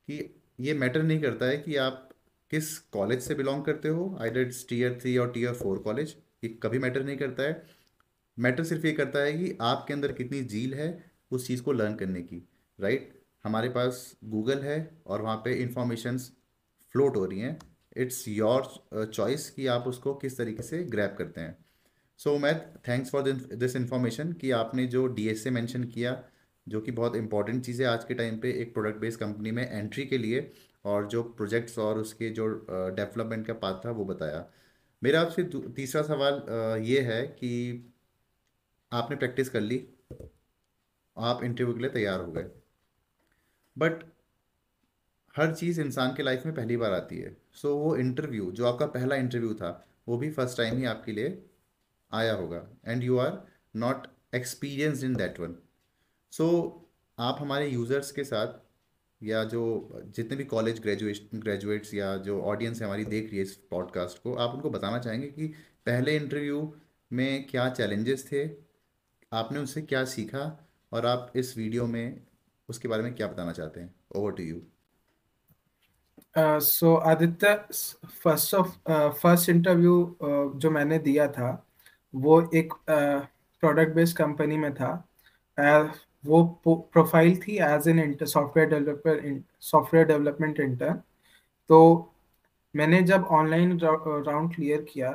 कि 0.08 0.42
ये 0.60 0.74
मैटर 0.74 1.04
नहीं 1.04 1.22
करता 1.22 1.46
है 1.46 1.58
कि 1.58 1.76
आप 1.76 2.10
किस 2.52 2.80
कॉलेज 2.80 3.22
से 3.22 3.36
बिलोंग 3.36 3.64
करते 3.64 3.90
हो 3.90 4.18
आइडर 4.22 4.40
इट्स 4.40 4.68
टीयर 4.70 5.00
थ्री 5.02 5.18
और 5.18 5.32
टीयर 5.32 5.54
फोर 5.54 5.80
कॉलेज 5.80 6.16
ये 6.44 6.50
कभी 6.64 6.80
मैटर 6.80 7.04
नहीं 7.04 7.18
करता 7.18 7.44
है। 7.44 7.66
मैटर 8.40 8.64
सिर्फ़ 8.64 8.86
ये 8.86 8.92
करता 8.92 9.20
है 9.20 9.34
कि 9.34 9.58
आपके 9.62 9.94
अंदर 9.94 10.12
कितनी 10.12 10.44
झील 10.44 10.74
है 10.74 11.12
उस 11.32 11.48
चीज़ 11.48 11.64
को 11.64 11.72
लर्न 11.72 11.96
करने 11.96 12.22
की 12.22 12.48
राइट 12.80 13.19
हमारे 13.50 13.70
पास 13.72 14.02
गूगल 14.28 14.60
है 14.62 14.78
और 15.06 15.22
वहाँ 15.22 15.36
पे 15.46 15.54
इंफॉर्मेशंस 15.56 16.32
फ्लोट 16.96 17.16
हो 17.18 17.26
रही 17.26 17.40
हैं। 17.40 17.58
इट्स 17.98 18.28
योर 18.28 19.06
चॉइस 19.06 19.50
कि 19.50 19.66
आप 19.68 19.88
उसको 19.88 20.14
किस 20.16 20.38
तरीके 20.38 20.64
से 20.64 20.84
ग्रैप 20.86 21.16
करते 21.18 21.42
हैं। 21.42 21.58
So 22.20 22.38
math 22.38 22.60
thanks 22.88 23.12
for 23.12 23.32
this 23.32 23.76
information 23.76 24.34
कि 24.34 24.52
आपने 24.52 24.86
जो 24.88 25.06
डी 25.08 25.28
एस 25.30 25.46
ए 25.48 25.50
मैंशन 25.50 25.84
किया, 25.86 26.22
जो 26.68 26.82
कि 26.82 26.92
बहुत 26.92 27.16
इंपॉर्टेंट 27.16 27.64
चीज़ 27.66 27.82
है 27.84 27.88
आज 27.88 28.04
के 28.06 28.14
टाइम 28.14 28.38
पे 28.40 28.52
एक 28.62 28.74
प्रोडक्ट 28.74 28.98
बेस्ड 28.98 29.20
कंपनी 29.20 29.52
में 29.52 29.70
एंट्री 29.72 30.06
के 30.06 30.18
लिए 30.18 30.52
और 30.86 31.08
जो 31.08 31.24
प्रोजेक्ट्स 31.24 31.78
और 31.80 31.98
उसके 31.98 32.30
जो 32.30 32.48
डेवलपमेंट 32.70 33.46
का 33.48 33.54
पाथ 33.56 33.86
था 33.86 33.92
वो 33.92 34.06
बताया। 34.06 34.46
मेरा 35.02 35.22
आपसे 35.22 35.44
तीसरा 35.76 36.02
सवाल 36.04 36.44
ये 36.84 37.02
है 37.02 37.22
कि 37.30 37.52
आपने 38.92 39.16
प्रैक्टिस 39.16 39.50
कर 39.50 39.62
ली, 39.62 39.86
आप 41.18 41.44
इंटरव्यू 41.44 41.74
के 41.74 41.82
लिए 41.82 41.90
तैयार 41.90 42.20
हो 42.20 42.32
गए। 42.32 42.50
बट 43.80 44.04
हर 45.36 45.54
चीज़ 45.56 45.82
इंसान 45.82 46.16
के 46.16 46.24
लाइफ 46.24 46.46
में 46.46 46.56
पहली 46.56 46.78
बार 46.78 46.94
आती 46.94 47.18
है। 47.18 47.38
सो 47.54 47.68
so, 47.68 47.76
वो 47.76 47.96
इंटरव्यू 47.98 48.52
जो 48.52 48.66
आपका 48.66 48.86
पहला 48.86 49.16
इंटरव्यू 49.16 49.54
था 49.54 49.88
वो 50.08 50.18
भी 50.18 50.32
फ़र्स्ट 50.32 50.58
टाइम 50.58 50.78
ही 50.78 50.86
आपके 50.86 51.12
लिए 51.12 51.44
आया 52.14 52.34
होगा। 52.34 52.68
And 52.88 53.04
you 53.04 53.18
are 53.18 53.48
not 53.76 54.08
experience 54.36 55.04
in 55.04 55.16
that 55.16 55.40
one 55.40 55.56
so 56.32 56.48
आप 57.20 57.38
हमारे 57.40 57.68
यूज़र्स 57.68 58.12
के 58.12 58.24
साथ 58.24 58.60
या 59.24 59.44
जो 59.44 59.62
जितने 60.06 60.36
भी 60.38 60.44
कॉलेज 60.44 60.80
ग्रेजुएट 60.80 61.30
ग्रेजुएट्स 61.36 61.94
या 61.94 62.18
जो 62.18 62.42
ऑडियंस 62.42 62.82
है 62.82 62.88
हमारी 62.88 63.06
देख 63.06 63.28
रही 63.28 63.38
है 63.38 63.44
इस 63.44 63.56
पॉडकास्ट 63.56 64.24
को 64.24 64.34
आप 64.36 64.56
उनको 64.56 64.70
बताना 64.70 65.00
चाहेंगे 65.00 65.28
कि 65.28 65.48
पहले 65.86 66.16
इंटरव्यू 66.16 66.74
में 67.14 67.48
क्या 67.48 67.70
चैलेंजेस 67.70 68.28
थे 68.32 68.50
आपने 69.34 69.60
उनसे 69.60 69.82
क्या 69.82 70.06
सीखा 70.06 70.68
और 70.92 71.06
आप 71.06 71.34
इस 71.36 71.58
वीडियो 71.58 71.88
में 71.88 72.22
उसके 72.70 72.88
बारे 72.88 73.04
में 73.04 73.14
क्या 73.16 73.28
बताना 73.28 73.52
चाहते 73.52 73.80
हैं? 73.80 73.96
Over 74.16 74.32
to 74.32 74.44
you 74.44 74.62
so 76.62 76.96
Aditya 76.96 77.56
first 78.24 78.56
of 78.56 78.92
first 78.92 79.50
interview 79.50 80.18
जो 80.56 80.72
मैंने 80.72 81.00
दिया 81.00 81.28
था 81.28 81.68
वो 82.16 82.50
एक 82.56 82.74
प्रोडक्ट 82.90 83.96
बेस्ड 83.96 84.18
कंपनी 84.18 84.58
में 84.58 84.74
था। 84.74 85.06
Uh, 85.60 85.88
वो 86.26 86.44
प्रोफ़ाइल 86.94 87.36
थी 87.38 87.58
as 87.58 87.88
an 87.88 88.00
intern 88.00 88.26
software 88.26 88.70
developer 88.70 89.42
software 89.62 90.06
development 90.08 90.60
intern 90.60 90.94
तो 91.70 91.80
मैंने 92.76 93.02
जब 93.02 93.24
ऑनलाइन 93.24 93.80
राउंड 93.84 94.56
क्लियर 94.56 94.82
किया 94.82 95.12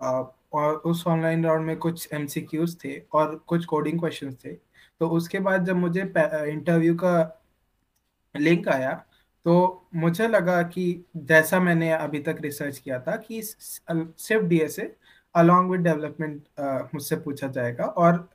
uh, 0.00 0.24
और 0.52 0.74
उस 0.74 1.06
ऑनलाइन 1.06 1.44
राउंड 1.44 1.66
में 1.66 1.76
कुछ 1.76 2.08
एम 2.12 2.26
थे 2.84 2.98
और 3.12 3.34
कुछ 3.46 3.64
कोडिंग 3.64 3.98
क्वेश्चन 3.98 4.34
थे 4.44 4.54
तो 5.00 5.08
उसके 5.08 5.38
बाद 5.40 5.64
जब 5.64 5.76
मुझे 5.76 6.00
इंटरव्यू 6.00 6.94
का 6.94 7.14
लिंक 8.34 8.68
आया 8.68 8.92
तो 9.46 9.54
मुझे 9.94 10.28
लगा 10.28 10.62
कि 10.62 10.84
जैसा 11.16 11.60
मैंने 11.60 11.90
अभी 11.92 12.18
तक 12.20 12.38
रिसर्च 12.40 12.78
किया 12.78 12.98
था 13.00 13.16
कि 13.18 13.40
सिर्फ़ 13.42 14.44
D 14.44 14.58
S 14.60 14.78
A 14.78 14.94
along 15.34 15.70
with 15.70 15.80
development 15.80 16.42
मुझसे 16.94 17.16
पूछा 17.16 17.46
जाएगा 17.48 17.84
और 17.84 18.28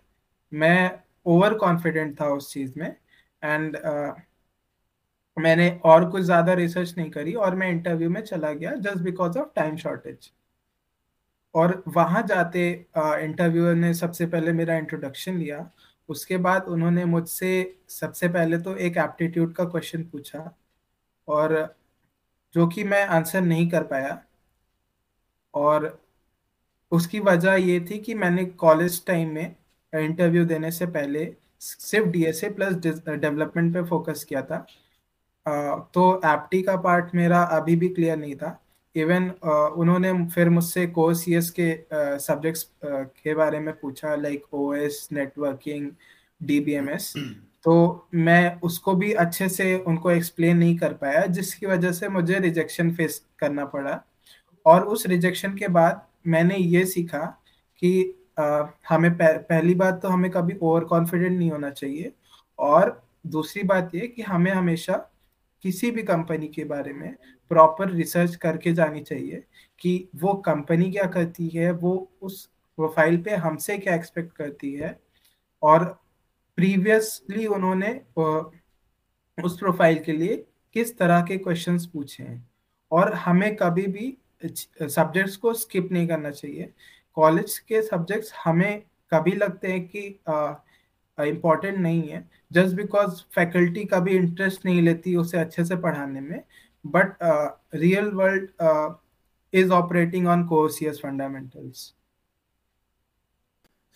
मैं 0.51 0.91
ओवर 1.25 1.53
कॉन्फिडेंट 1.57 2.19
था 2.21 2.27
उस 2.29 2.53
चीज़ 2.53 2.79
में 2.79 2.87
एंड 3.43 3.77
uh, 3.77 4.13
मैंने 5.37 5.69
और 5.85 6.09
कुछ 6.09 6.21
ज़्यादा 6.23 6.53
रिसर्च 6.53 6.93
नहीं 6.97 7.09
करी 7.11 7.33
और 7.35 7.55
मैं 7.55 7.69
इंटरव्यू 7.71 8.09
में 8.09 8.21
चला 8.21 8.51
गया 8.51 8.71
just 8.77 9.03
because 9.03 9.37
of 9.37 9.49
time 9.55 9.75
shortage 9.77 10.31
और 11.55 11.83
वहाँ 11.87 12.21
जाते 12.27 12.69
इंटरव्यूअर 12.97 13.73
uh, 13.73 13.79
ने 13.79 13.93
सबसे 13.93 14.25
पहले 14.25 14.53
मेरा 14.53 14.77
इंट्रोडक्शन 14.77 15.37
लिया 15.37 15.59
उसके 16.09 16.37
बाद 16.37 16.63
उन्होंने 16.63 17.05
मुझसे 17.05 17.79
सबसे 17.89 18.27
पहले 18.29 18.57
तो 18.57 18.75
एक 18.75 18.97
एप्टीट्यूड 18.97 19.53
का 19.53 19.65
क्वेश्चन 19.65 20.03
पूछा 20.03 20.57
और 21.27 21.75
जो 22.53 22.67
कि 22.67 22.83
मैं 22.83 23.05
आंसर 23.07 23.41
नहीं 23.41 23.69
कर 23.69 23.83
पाया 23.83 24.21
और 25.53 25.99
उसकी 26.91 27.19
वजह 27.19 27.53
ये 27.53 27.79
थी 27.81 27.99
कि 27.99 28.13
मैंने 28.13 28.45
कॉलेज 28.45 29.05
टाइम 29.05 29.33
में 29.33 29.55
इंटरव्यू 29.93 30.45
देने 30.45 30.71
से 30.71 30.85
पहले 30.85 31.35
सिर्फ़ 31.59 32.07
डीएसए 32.07 32.49
प्लस 32.49 32.73
डेवलपमेंट 33.09 33.73
पे 33.73 33.83
फोकस 33.83 34.23
किया 34.23 34.41
था। 34.41 34.65
तो 35.93 36.21
एप्टी 36.25 36.61
का 36.61 36.75
पार्ट 36.77 37.15
मेरा 37.15 37.41
अभी 37.43 37.75
भी 37.75 37.89
क्लियर 37.89 38.17
नहीं 38.17 38.35
था। 38.35 38.59
इवन 39.01 39.29
uh, 39.29 39.77
उन्होंने 39.77 40.13
फिर 40.27 40.49
मुझसे 40.49 40.85
कोर 40.87 41.13
सी 41.15 41.35
एस 41.35 41.49
के 41.59 41.71
सब्जेक्ट्स 42.19 42.65
uh, 42.85 42.91
uh, 42.91 43.05
के 43.23 43.33
बारे 43.35 43.59
में 43.59 43.73
पूछा 43.73 44.15
like 44.15 44.53
O 44.53 44.73
S 44.73 45.07
networking 45.11 45.89
D 46.43 46.59
B 46.59 46.73
M 46.73 46.89
S 46.89 47.13
तो 47.63 48.07
मैं 48.15 48.59
उसको 48.61 48.93
भी 48.93 49.11
अच्छे 49.13 49.49
से 49.49 49.75
उनको 49.87 50.11
एक्सप्लेन 50.11 50.57
नहीं 50.57 50.77
कर 50.77 50.93
पाया 50.93 51.25
जिसकी 51.25 51.65
वजह 51.65 51.91
से 51.91 52.09
मुझे 52.09 52.39
रिजेक्शन 52.39 52.91
फेस 52.91 53.21
करना 53.39 53.65
पड़ा। 53.65 54.03
और 54.65 54.83
उस 54.83 55.05
रिजेक्शन 55.07 55.55
के 55.55 55.67
बाद 55.67 56.01
मैंने 56.27 56.57
ये 56.57 56.85
सीखा 56.85 57.25
कि 57.81 58.13
आ, 58.39 58.65
हमें 58.89 59.11
पह, 59.17 59.37
पहली 59.37 59.75
बात 59.75 59.99
तो 60.01 60.07
हमें 60.07 60.29
कभी 60.31 60.53
ओवर 60.61 60.83
कॉन्फिडेंट 60.83 61.37
नहीं 61.37 61.51
होना 61.51 61.69
चाहिए। 61.69 62.11
और 62.59 63.01
दूसरी 63.27 63.63
बात 63.63 63.95
ये 63.95 64.07
कि 64.07 64.21
हमें 64.21 64.51
हमेशा 64.51 64.93
किसी 65.67 65.89
भी 65.91 66.03
कंपनी 66.03 66.47
के 66.47 66.63
बारे 66.63 66.91
में 66.93 67.15
प्रॉपर 67.51 67.89
रिसर्च 67.91 68.35
करके 68.35 68.71
जानी 68.73 69.01
चाहिए 69.01 69.43
कि 69.81 70.09
वो 70.15 70.33
कंपनी 70.45 70.89
क्या 70.91 71.05
करती 71.05 71.47
है, 71.47 71.71
वो 71.71 72.11
उस 72.21 72.45
प्रोफ़ाइल 72.77 73.17
पे 73.21 73.35
हमसे 73.35 73.77
क्या 73.77 73.95
एक्सपेक्ट 73.95 74.31
करती 74.37 74.73
है 74.73 74.99
और 75.61 75.83
प्रीवियसली 76.57 77.45
उन्होंने 77.47 77.89
उस 79.37 79.57
प्रोफ़ाइल 79.59 79.99
के 80.03 80.11
लिए 80.11 80.43
किस 80.75 80.97
तरह 80.97 81.21
के 81.21 81.37
क्वेश्चंस 81.37 81.85
पूछे 81.85 82.23
हैं। 82.23 82.49
और 82.91 83.13
हमें 83.15 83.55
कभी 83.55 83.87
भी 83.87 84.17
सब्जेक्ट्स 84.45 85.35
को 85.35 85.53
स्किप 85.55 85.91
नहीं 85.91 86.07
करना 86.07 86.31
चाहिए। 86.31 86.73
कॉलेज 87.17 87.57
के 87.59 87.81
सब्जेक्ट्स 87.81 88.33
हमें 88.43 88.81
कभी 89.11 89.31
लगते 89.33 89.71
हैं 89.71 89.87
कि 89.87 90.19
इंपॉर्टेंट 91.19 91.77
नहीं 91.77 92.07
है। 92.09 92.29
जस्ट 92.51 92.75
बिकॉज़ 92.75 93.21
फैकल्टी 93.35 93.83
कभी 93.85 94.15
इंटरेस्ट 94.15 94.65
नहीं 94.65 94.81
लेती 94.81 95.15
उसे 95.15 95.37
अच्छे 95.37 95.65
से 95.65 95.75
पढ़ाने 95.75 96.21
में 96.21 96.41
but 96.85 97.17
real 97.75 98.09
world 98.13 98.49
is 99.53 99.71
operating 99.73 100.27
on 100.27 100.47
COSIUS 100.47 101.05
fundamentals. 101.05 101.85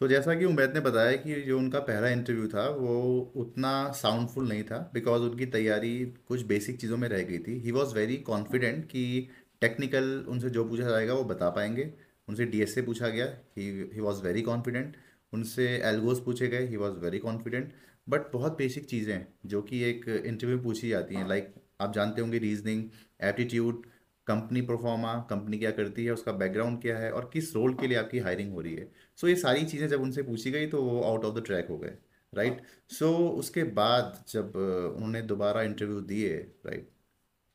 तो 0.01 0.07
जैसा 0.07 0.33
कि 0.35 0.45
उमैद 0.45 0.73
ने 0.73 0.79
बताया 0.79 1.15
कि 1.17 1.33
जो 1.41 1.57
उनका 1.57 1.79
पहला 1.79 2.09
इंटरव्यू 2.09 2.47
था, 2.47 2.67
वो 2.69 3.31
उतना 3.35 3.91
साउंडफुल 3.91 4.47
नहीं 4.49 4.63
था 4.63 4.77
बिकॉज़ 4.93 5.21
उनकी 5.21 5.45
तैयारी 5.47 5.91
कुछ 6.27 6.45
बेसिक 6.45 6.79
चीज़ों 6.81 6.97
में 6.97 7.07
रह 7.09 7.23
गई 7.23 7.37
थी। 7.39 7.59
ही 7.59 7.71
वॉज़ 7.71 7.93
वेरी 7.95 8.15
कॉन्फिडेंट 8.29 8.85
कि 8.85 9.29
टेक्निकल 9.61 10.09
उनसे 10.29 10.49
जो 10.49 10.63
पूछा 10.69 10.89
जाएगा 10.89 11.13
वो 11.13 11.23
बता 11.23 11.49
पाएँगे। 11.49 11.91
उनसे 12.27 12.45
डी 12.45 12.65
से 12.65 12.81
पूछा 12.81 13.07
गया। 13.09 13.25
ही 13.57 13.99
वॉज़ 13.99 14.23
वेरी 14.23 14.41
कॉन्फिडेंट 14.41 14.95
उनसे 15.33 15.67
एल्गोस 15.77 16.21
पूछे 16.25 16.47
गए 16.47 16.65
he 16.67 16.75
was 16.75 16.97
very 16.99 17.19
confident 17.19 17.73
but 18.09 18.31
बहुत 18.33 18.57
बेसिक 18.57 18.85
चीज़ें 18.85 19.25
जो 19.45 19.61
कि 19.61 19.83
एक 19.83 20.07
इंटरव्यू 20.25 20.59
पूछी 20.59 20.89
जाती 20.89 21.15
हैं। 21.15 21.27
लाइक 21.27 21.47
like, 21.47 21.61
आप 21.81 21.93
जानते 21.93 22.21
होंगे 22.21 22.37
रीजनिंग 22.37 22.89
एप्टीट्यूड 23.23 23.85
कंपनी 24.27 24.61
परफॉर्मा 24.61 25.13
कंपनी 25.29 25.57
क्या 25.59 25.71
करती 25.71 26.05
है 26.05 26.11
उसका 26.11 26.31
बैकग्राउंड 26.31 26.81
क्या 26.81 26.97
है 26.97 27.11
और 27.11 27.29
किस 27.33 27.55
रोल 27.55 27.73
के 27.73 27.87
लिए 27.87 27.97
आपकी 27.97 28.19
हायरिंग 28.19 28.53
हो 28.53 28.61
रही 28.61 28.75
है। 28.75 28.85
सो 29.17 29.27
so, 29.27 29.33
ये 29.33 29.39
सारी 29.39 29.65
चीज़ें 29.65 29.87
जब 29.87 30.01
उनसे 30.01 30.23
पूछी 30.23 30.51
गई 30.51 30.67
तो 30.67 30.83
वो 30.83 31.01
आउट 31.01 31.25
ऑफ़ 31.25 31.39
द 31.39 31.43
ट्रैक 31.45 31.67
हो 31.67 31.77
गए 31.77 31.93
राइट 32.33 32.53
right? 32.53 32.93
सो 32.93 33.05
so, 33.05 33.29
उसके 33.39 33.63
बाद 33.63 34.23
जब 34.29 34.55
उन्होंने 34.95 35.21
दोबारा 35.21 35.61
इंटरव्यू 35.61 36.01
दिए 36.01 36.37
राइट 36.65 36.89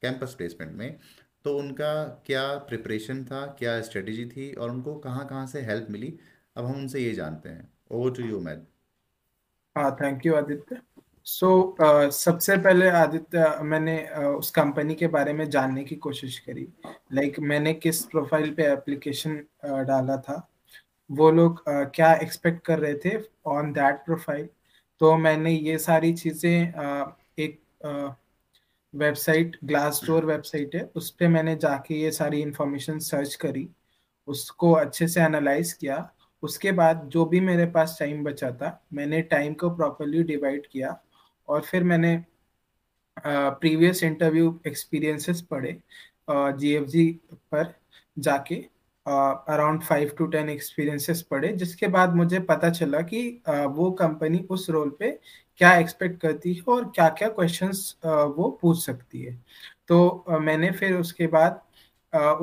कैंपस 0.03 0.35
प्लेसमेंट 0.35 0.73
में 0.73 0.99
तो 1.45 1.57
उनका 1.59 2.05
क्या 2.27 2.43
प्रिपरेशन 2.59 3.25
था 3.25 3.47
क्या 3.59 3.81
स्ट्रेटजी 3.83 4.25
थी 4.27 4.53
और 4.53 4.71
उनको 4.71 4.95
कहाँ 4.99 5.27
कहाँ 5.27 5.47
से 5.47 5.61
हेल्प 5.61 5.87
मिली 5.91 6.19
अब 6.57 6.65
हम 6.65 6.75
उनसे 6.75 7.01
ये 7.01 7.13
जानते 7.15 7.49
हैं। 7.49 7.69
ओवर 7.91 8.11
टू 8.11 8.23
यू 8.23 8.41
मैथ 8.41 8.65
हाँ 9.77 9.97
thank 10.01 10.27
you 10.27 10.35
Aditya 10.35 10.81
so 11.27 11.77
so, 11.81 11.85
uh, 11.87 12.11
सबसे 12.11 12.57
पहले 12.57 12.89
आदित्य 12.89 13.59
मैंने 13.63 13.97
uh, 14.19 14.25
उस 14.25 14.51
कंपनी 14.51 14.95
के 14.95 15.07
बारे 15.07 15.33
में 15.33 15.49
जानने 15.51 15.85
की 15.85 15.97
कोशिश 15.97 16.39
करी। 16.39 16.69
लाइक 17.13 17.33
like, 17.33 17.49
मैंने 17.49 17.75
किस 17.75 18.03
प्रोफ़ाइल 18.03 18.55
पे 18.55 18.67
एप्लीकेशन 18.73 19.37
uh, 19.67 19.81
डाला 19.81 20.17
था? 20.17 20.49
वो 21.11 21.31
लोग 21.31 21.59
uh, 21.61 21.87
क्या 21.95 22.13
एक्सपेक्ट 22.15 22.65
कर 22.65 22.79
रहे 22.79 22.95
थे 22.95 23.19
ऑन 23.47 23.73
दैट 23.73 24.05
प्रोफ़ाइल 24.05 24.49
तो 25.01 25.17
मैंने 25.17 25.53
ये 25.53 25.79
सारी 25.79 26.13
चीज़ें 26.13 26.73
uh, 26.73 27.09
एक 27.39 27.61
वेबसाइट 28.95 29.57
ग्लास 29.65 30.01
डोर 30.07 30.25
वेबसाइट 30.25 30.75
है 30.75 30.91
उस 30.97 31.11
पर 31.11 31.29
मैंने 31.29 31.57
जाके 31.57 31.95
ये 31.95 32.11
सारी 32.11 32.41
इंफॉर्मेशन 32.41 32.99
सर्च 32.99 33.35
करी। 33.35 33.69
उसको 34.29 34.73
अच्छे 34.73 35.09
से 35.09 35.21
एनालाइज 35.23 35.73
किया। 35.73 35.97
उसके 36.43 36.73
बाद 36.73 37.09
जो 37.13 37.25
भी 37.25 37.41
मेरे 37.41 37.67
पास 37.67 37.97
टाइम 38.01 38.23
बचा 38.25 38.51
था, 38.53 38.81
मैंने 38.93 39.21
टाइम 39.25 39.55
को 39.55 39.71
प्रॉपरली 39.71 40.23
डिवाइड 40.25 40.67
किया 40.67 40.99
और 41.49 41.61
फिर 41.61 41.85
मैंने 41.85 42.17
प्रीवियस 43.27 44.03
इंटरव्यू 44.05 44.59
एक्सपीरियंसेस 44.67 45.41
पढ़े 45.51 45.77
जीएफजी 46.31 47.11
पर 47.53 47.75
जाके 48.19 48.55
around 49.07 49.83
five 49.83 50.11
to 50.19 50.27
ten 50.27 50.49
experiences 50.51 51.21
पढ़े, 51.23 51.49
जिसके 51.49 51.89
बाद 51.89 52.15
मुझे 52.17 52.41
पता 52.41 52.71
चला 52.71 53.01
कि 53.03 53.43
वो 53.49 53.91
कंपनी 53.93 54.39
उस 54.51 54.69
रोल 54.71 54.91
पे 54.99 55.11
क्या 55.61 55.75
एक्सपेक्ट 55.79 56.21
करती 56.21 56.53
है 56.55 56.63
और 56.69 56.85
क्या 56.95 57.09
क्या 57.11 57.29
क्वेश्चंस 57.29 57.97
वो 58.05 58.49
पूछ 58.63 58.85
सकती 58.85 59.23
है। 59.23 59.35
तो 59.89 60.25
मैंने 60.41 60.71
फिर 60.71 60.95
उसके 60.95 61.27
बाद 61.27 61.61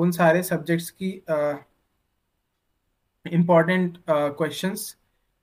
उन 0.00 0.10
सारे 0.12 0.42
सब्जेक्ट्स 0.42 0.90
की 0.92 1.10
इंपॉर्टेंट 3.26 3.98
क्वेश्चंस 4.08 4.94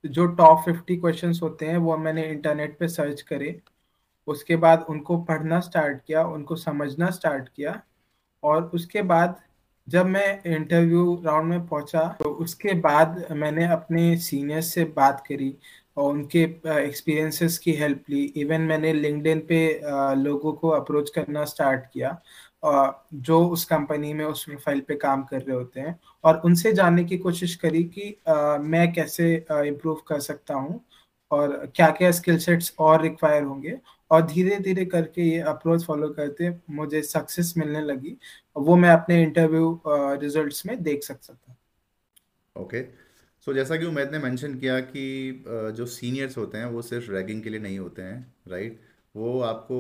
जो 0.04 0.26
टॉप 0.28 0.62
फिफ्टी 0.66 0.96
क्वेश्चंस 0.98 1.40
होते 1.44 1.66
हैं, 1.66 1.78
वो 1.78 1.98
मैंने 1.98 2.24
इंटरनेट 2.26 2.78
पे 2.80 2.88
सर्च 2.88 3.22
करे। 3.22 3.60
उसके 4.28 4.56
बाद 4.56 4.86
उनको 4.90 5.18
पढ़ना 5.24 5.60
स्टार्ट 5.60 6.02
किया, 6.08 6.24
उनको 6.26 6.56
समझना 6.56 7.10
स्टार्ट 7.12 7.50
किया। 7.50 7.82
और 8.44 8.64
उसके 8.74 9.02
बाद 9.04 9.40
जब 9.88 10.06
मैं 10.06 10.42
इंटरव्यू 10.46 11.22
राउंड 11.26 11.50
में 11.50 11.68
पहुँचा 11.68 12.08
तो 12.20 12.30
उसके 12.44 12.74
बाद 12.82 13.26
मैंने 13.32 13.66
अपने 13.68 14.16
सीनियर्स 14.20 14.74
से 14.74 14.84
बात 14.96 15.24
करी 15.28 15.56
और 15.98 16.12
उनके 16.14 16.42
एक्सपीरियंसेस 16.78 17.58
की 17.58 17.72
हेल्प 17.74 18.04
ली। 18.10 18.24
इवन 18.38 18.62
मैंने 18.62 18.94
लिंकडिन 18.94 19.40
पे 19.50 19.60
लोगों 20.18 20.54
को 20.54 20.70
अप्रोच 20.70 21.10
करना 21.10 21.46
स्टार्ट 21.46 21.86
किया। 21.94 22.12
जो 22.64 23.40
उस 23.50 23.66
कंपनी 23.66 24.14
में 24.14 24.26
उस 24.26 24.44
प्रोफ़ाइल 24.46 24.82
पे 24.88 24.96
काम 24.96 25.24
कर 25.24 25.42
रहे 25.42 25.56
होते 25.56 25.80
हैं। 25.80 26.00
और 26.24 26.42
उनसे 26.46 26.74
जानने 26.74 27.04
की 27.04 27.18
कोशिश 27.18 27.56
करी 27.56 27.84
कि 27.98 28.16
मैं 28.62 28.92
कैसे 28.94 29.34
इम्प्रूव 29.68 30.02
कर 30.08 30.20
सकता 30.20 30.54
हूँ 30.56 30.80
और 31.32 31.56
क्या 31.76 31.90
क्या 31.92 32.12
स्किल 32.12 32.38
सेट्स 32.40 32.74
और 32.80 33.02
रिक्वायर 33.02 33.44
होंगे। 33.44 33.78
और 34.12 34.22
धीरे 34.28 34.58
धीरे 34.60 34.86
करके 34.86 35.22
ये 35.22 35.40
अप्रोच 35.42 35.86
फॉलो 35.86 36.10
करते 36.14 36.50
मुझे 36.70 37.02
सक्सेस 37.02 37.54
मिलने 37.58 37.82
लगी। 37.82 38.18
वो 38.58 38.76
मैं 38.76 38.90
अपने 38.90 39.22
इंटरव्यू 39.24 39.82
रिजल्ट्स 39.88 40.66
में 40.66 40.82
देख 40.84 41.04
सकता 41.04 41.34
था 41.34 41.56
ओके। 42.56 42.82
सो 42.84 43.52
so, 43.52 43.56
जैसा 43.58 43.76
कि 43.78 43.86
उमैद 43.86 44.12
ने 44.12 44.20
मेंशन 44.20 44.58
किया 44.60 44.80
कि 44.80 45.44
जो 45.78 45.86
सीनियर्स 45.86 46.38
होते 46.38 46.58
हैं 46.58 46.66
वो 46.66 46.82
सिर्फ़ 46.82 47.12
रैगिंग 47.12 47.44
के 47.44 47.50
लिए 47.50 47.60
नहीं 47.60 47.80
होते 47.80 48.02
हैं 48.02 48.34
राइट 48.48 48.82
वो 49.16 49.40
आपको 49.42 49.78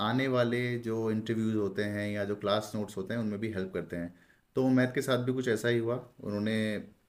आने 0.00 0.26
वाले 0.28 0.78
जो 0.78 1.10
इंटरव्यूज़ 1.10 1.56
होते 1.56 1.84
हैं 1.84 2.08
या 2.10 2.24
जो 2.24 2.34
क्लास 2.36 2.72
नोट्स 2.74 2.96
होते 2.96 3.14
हैं, 3.14 3.20
उनमें 3.20 3.38
भी 3.40 3.48
हेल्प 3.52 3.70
करते 3.74 3.96
हैं। 3.96 4.14
तो 4.56 4.68
मैथ 4.70 4.94
के 4.94 5.02
साथ 5.02 5.24
भी 5.24 5.32
कुछ 5.32 5.48
ऐसा 5.48 5.68
ही 5.68 5.78
हुआ। 5.78 5.96
उन्होंने 6.20 6.56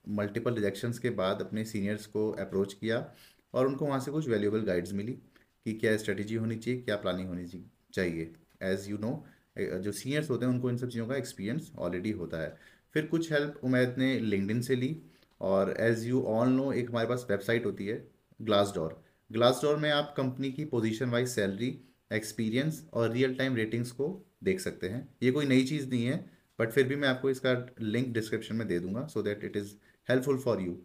मल्टीपल 0.09 0.53
रिजेक्शंस 0.53 0.99
के 0.99 1.09
बाद 1.11 1.41
अपने 1.41 1.65
सीनियर्स 1.65 2.05
को 2.07 2.29
अप्रोच 2.41 2.73
किया 2.73 3.05
और 3.53 3.67
उनको 3.67 3.85
वहाँ 3.85 3.99
से 3.99 4.11
कुछ 4.11 4.27
वैल्यूबल 4.29 4.61
गाइड्स 4.63 4.93
मिली 4.93 5.11
कि 5.11 5.73
क्या 5.73 5.95
स्ट्रेटजी 5.97 6.35
होनी 6.35 6.55
चाहिए, 6.55 6.81
क्या 6.81 6.95
प्लानिंग 6.95 7.27
होनी 7.27 7.45
चाहिए। 7.93 8.31
एज़ 8.63 8.89
यू 8.89 8.97
नो 8.97 9.11
जो 9.57 9.91
सीनियर्स 9.91 10.29
होते 10.29 10.45
हैं, 10.45 10.53
उनको 10.53 10.69
इन 10.69 10.77
सब 10.77 10.89
चीज़ों 10.89 11.07
का 11.07 11.15
एक्सपीरियंस 11.15 11.71
ऑलरेडी 11.79 12.11
होता 12.11 12.41
है। 12.41 12.57
फिर 12.95 13.05
कुछ 13.05 13.31
हेल्प 13.31 13.59
उमैद 13.63 13.95
ने 13.97 14.17
लिंकडिन 14.19 14.61
से 14.61 14.75
ली 14.75 14.95
और 15.41 15.75
एज़ 15.79 16.07
यू 16.07 16.21
ऑल 16.27 16.49
नो 16.49 16.71
एक 16.73 16.89
हमारे 16.89 17.07
पास 17.07 17.25
वेबसाइट 17.29 17.65
होती 17.65 17.87
है 17.87 18.05
ग्लास 18.41 18.71
डोर 18.75 19.01
ग्लास 19.29 19.59
डोर 19.63 19.77
में 19.77 19.89
आप 19.91 20.13
कंपनी 20.17 20.51
की 20.51 20.65
पोजीशन 20.65 21.09
वाइज 21.09 21.27
सैलरी 21.29 21.69
एक्सपीरियंस 22.11 22.83
और 22.93 23.11
रियल 23.11 23.35
टाइम 23.35 23.55
रेटिंग्स 23.55 23.91
को 23.91 24.07
देख 24.43 24.59
सकते 24.59 24.89
हैं। 24.89 25.07
ये 25.23 25.31
कोई 25.31 25.45
नई 25.45 25.63
चीज़ 25.65 25.89
नहीं 25.89 26.05
है 26.05 26.17
बट 26.59 26.71
फिर 26.71 26.87
भी 26.87 26.95
मैं 26.95 27.07
आपको 27.07 27.29
इसका 27.29 27.53
लिंक 27.81 28.13
डिस्क्रिप्शन 28.13 28.55
में 28.55 28.67
दे 28.67 28.79
दूँगा 28.79 29.05
so 29.07 29.21
that 29.23 29.43
it 29.43 29.57
is 29.57 29.73
helpful 30.07 30.37
for 30.37 30.61
you 30.61 30.77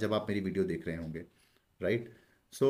जब 0.00 0.12
आप 0.12 0.26
मेरी 0.28 0.40
वीडियो 0.40 0.64
देख 0.64 0.86
रहे 0.86 0.96
होंगे 0.96 1.24
राइट 1.80 2.12
सो 2.52 2.68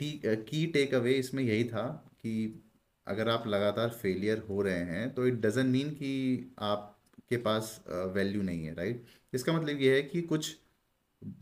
की 0.00 0.66
टेक 0.74 0.94
अवे 0.94 1.12
इसमें 1.14 1.42
यही 1.42 1.64
था 1.64 1.86
कि 2.20 2.62
अगर 3.06 3.28
आप 3.28 3.46
लगातार 3.46 3.88
फेलियर 3.92 4.38
हो 4.48 4.60
रहे 4.62 4.84
हैं 4.86 5.12
तो 5.14 5.26
इट 5.26 5.40
डजेंट 5.40 5.66
मीन 5.66 5.90
कि 5.90 6.54
आपके 6.60 7.36
पास 7.36 7.80
वैल्यू 7.88 8.42
नहीं 8.42 8.64
है 8.64 8.74
राइट 8.74 9.04
इसका 9.32 9.52
मतलब 9.52 9.80
ये 9.80 9.94
है 9.94 10.02
कि 10.02 10.22
कुछ 10.22 10.56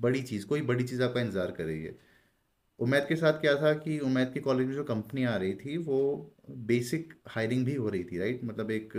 बड़ी 0.01 0.23
चीज़, 0.23 0.47
कोई 0.47 0.63
बड़ी 0.63 0.85
चीज़ 0.85 1.03
आपका 1.03 1.21
इंतज़ार 1.21 1.51
कर 1.51 1.65
रही 1.65 1.83
है। 1.83 1.97
उमैद 2.79 3.07
के 3.09 3.17
साथ 3.17 3.41
क्या 3.41 3.55
था 3.55 3.73
कि 3.75 3.99
उमैद 3.99 4.31
के 4.35 4.41
कॉलेज 4.41 4.67
में 4.67 4.75
जो 4.75 4.85
कंपनी 4.85 5.25
आ 5.25 5.35
रही 5.37 5.55
थी 5.55 5.77
वो 5.77 5.99
बेसिक 6.67 7.15
हायरिंग 7.29 7.65
भी 7.67 7.75
हो 7.75 7.89
रही 7.89 8.05
थी 8.05 8.19
राइट 8.19 8.45
मतलब 8.45 8.71
एक 8.71 8.93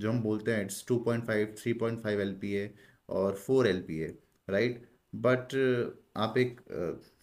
जो 0.00 0.10
हम 0.10 0.20
बोलते 0.22 0.54
हैं 0.54 0.62
it's 0.62 0.84
two 0.88 0.96
point 0.98 1.24
five 1.24 1.54
three 1.58 1.72
point 1.72 2.00
five 2.00 2.20
L 2.20 2.32
P 2.32 2.52
A 2.54 2.70
और 3.08 3.34
four 3.36 3.68
L 3.68 3.80
P 3.80 3.98
A 3.98 4.18
right 4.48 4.84
but 5.16 5.54
आप 6.16 6.38
एक 6.38 6.60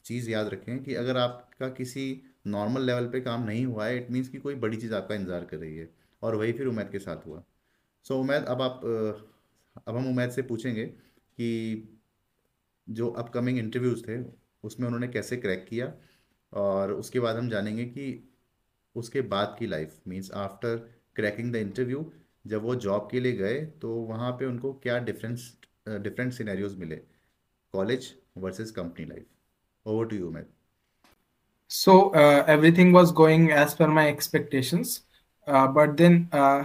चीज़ 0.06 0.30
याद 0.30 0.48
रखें 0.48 0.84
कि 0.84 0.96
अगर 0.96 1.18
आपका 1.18 1.70
किसी 1.70 2.06
नॉर्मल 2.48 2.82
लेवल 2.82 3.08
पे 3.08 3.22
काम 3.22 3.44
नहीं 3.44 3.66
हुआ 3.66 3.86
है 3.86 3.98
इट 3.98 4.12
मीन्स 4.12 4.30
कि 4.30 4.38
कोई 4.38 4.56
बड़ी 4.56 4.78
चीज़ 4.78 4.94
आपका 4.94 5.16
इंतज़ार 5.16 5.46
कर 5.46 5.58
रही 5.58 5.76
है 5.78 5.90
और 6.22 6.36
वही 6.36 6.52
फिर 6.54 6.68
उमैद 6.68 6.90
के 6.92 7.00
साथ 7.00 7.26
हुआ। 7.28 7.44
सो 8.06 8.14
so, 8.14 8.20
उमैद 8.20 8.46
अब 8.46 8.62
आप 8.62 8.82
अब 9.88 9.96
हम 9.98 10.08
उमैद 10.10 10.30
से 10.30 10.42
पूछेंगे 10.42 10.86
कि 10.86 12.00
जो 12.88 13.10
अपकमिंग 13.10 13.60
इंटरव्यूज़ 13.60 14.04
थे 14.04 14.18
उसमें 14.64 14.88
उन्होंने 14.88 15.08
कैसे 15.08 15.38
क्रैक 15.38 15.66
किया 15.70 15.94
और 16.54 16.92
उसके 16.92 17.20
बाद 17.20 17.38
हम 17.38 17.50
जानेंगे 17.50 17.86
कि 17.86 18.30
उसके 18.96 19.22
बाद 19.22 19.56
की 19.60 19.68
life 19.68 20.00
means 20.08 20.32
after 20.32 20.76
cracking 21.16 21.54
the 21.54 21.56
interview 21.56 22.14
जब 22.48 22.64
वो 22.64 22.76
जॉब 22.76 23.08
के 23.12 23.20
लिए 23.20 23.34
गए 23.34 23.66
तो 23.66 23.94
वहाँ 23.94 24.32
पे 24.32 24.46
उनको 24.46 24.74
क्या 24.74 25.00
डिफरेंस 25.00 25.58
डिफरेंट 25.90 26.34
सिनेरियोज 26.34 26.78
मिले? 26.78 26.96
College 27.74 28.16
versus 28.38 28.72
company 28.72 29.06
life 29.06 29.26
over 29.86 30.06
to 30.06 30.16
you 30.16 30.34
everything 32.48 32.92
was 32.94 33.12
going 33.12 33.52
as 33.52 33.76
per 33.76 33.88
my 33.88 34.06
expectations 34.14 35.02
uh, 35.48 35.68
but 35.68 35.98
then 35.98 36.28
uh, 36.34 36.64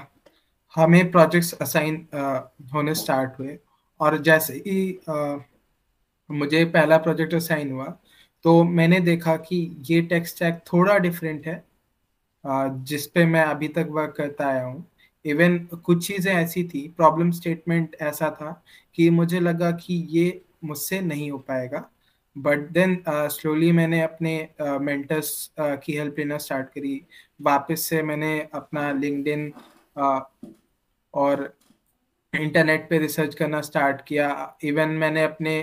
हमें 0.74 1.10
प्रोजेक्ट्स 1.10 1.52
असाइन 1.54 2.06
uh, 2.14 2.40
होने 2.74 2.94
स्टार्ट 2.94 3.38
हुए। 3.38 3.58
और 4.00 4.18
जैसे 4.18 4.54
ही 4.54 4.98
uh, 5.08 5.38
मुझे 6.30 6.64
पहला 6.64 6.98
प्रोजेक्ट 6.98 7.34
असाइन 7.34 7.70
हुआ। 7.72 7.86
तो 8.44 8.62
मैंने 8.64 9.00
देखा 9.00 9.36
कि 9.36 9.56
ये 9.90 10.00
टेक्स 10.02 10.30
स्टैक 10.30 10.60
थोड़ा 10.72 10.98
डिफरेंट 10.98 11.46
है 11.46 11.62
जिस 12.84 13.06
पे 13.06 13.24
मैं 13.26 13.44
अभी 13.44 13.68
तक 13.68 13.86
वर्क 13.90 14.14
करता 14.16 14.46
आया 14.46 14.64
हूँ। 14.64 14.84
इवन 15.24 15.58
कुछ 15.84 16.06
चीज़ें 16.06 16.32
ऐसी 16.34 16.64
थी 16.64 16.86
प्रॉब्लम 16.96 17.30
स्टेटमेंट 17.30 17.96
ऐसा 18.02 18.30
था 18.40 18.50
कि 18.94 19.08
मुझे 19.10 19.40
लगा 19.40 19.70
कि 19.72 19.94
ये 20.10 20.40
मुझसे 20.64 21.00
नहीं 21.00 21.30
हो 21.30 21.38
पाएगा। 21.38 21.88
बट 22.36 22.68
देन 22.72 23.02
स्लोली 23.08 23.70
मैंने 23.72 24.00
अपने 24.02 24.36
मेंटर्स 24.60 25.50
uh, 25.60 25.66
uh, 25.66 25.76
की 25.84 25.92
हेल्प 25.92 26.14
लेना 26.18 26.38
स्टार्ट 26.38 26.68
करी। 26.68 27.00
वापस 27.42 27.80
से 27.80 28.02
मैंने 28.02 28.38
अपना 28.54 28.90
लिंकडिन 28.92 29.52
uh, 29.96 30.20
और 31.14 31.52
इंटरनेट 32.34 32.88
पे 32.90 32.98
रिसर्च 32.98 33.34
करना 33.34 33.60
स्टार्ट 33.60 34.00
किया। 34.06 34.56
इवन 34.64 34.88
मैंने 35.00 35.22
अपने 35.22 35.56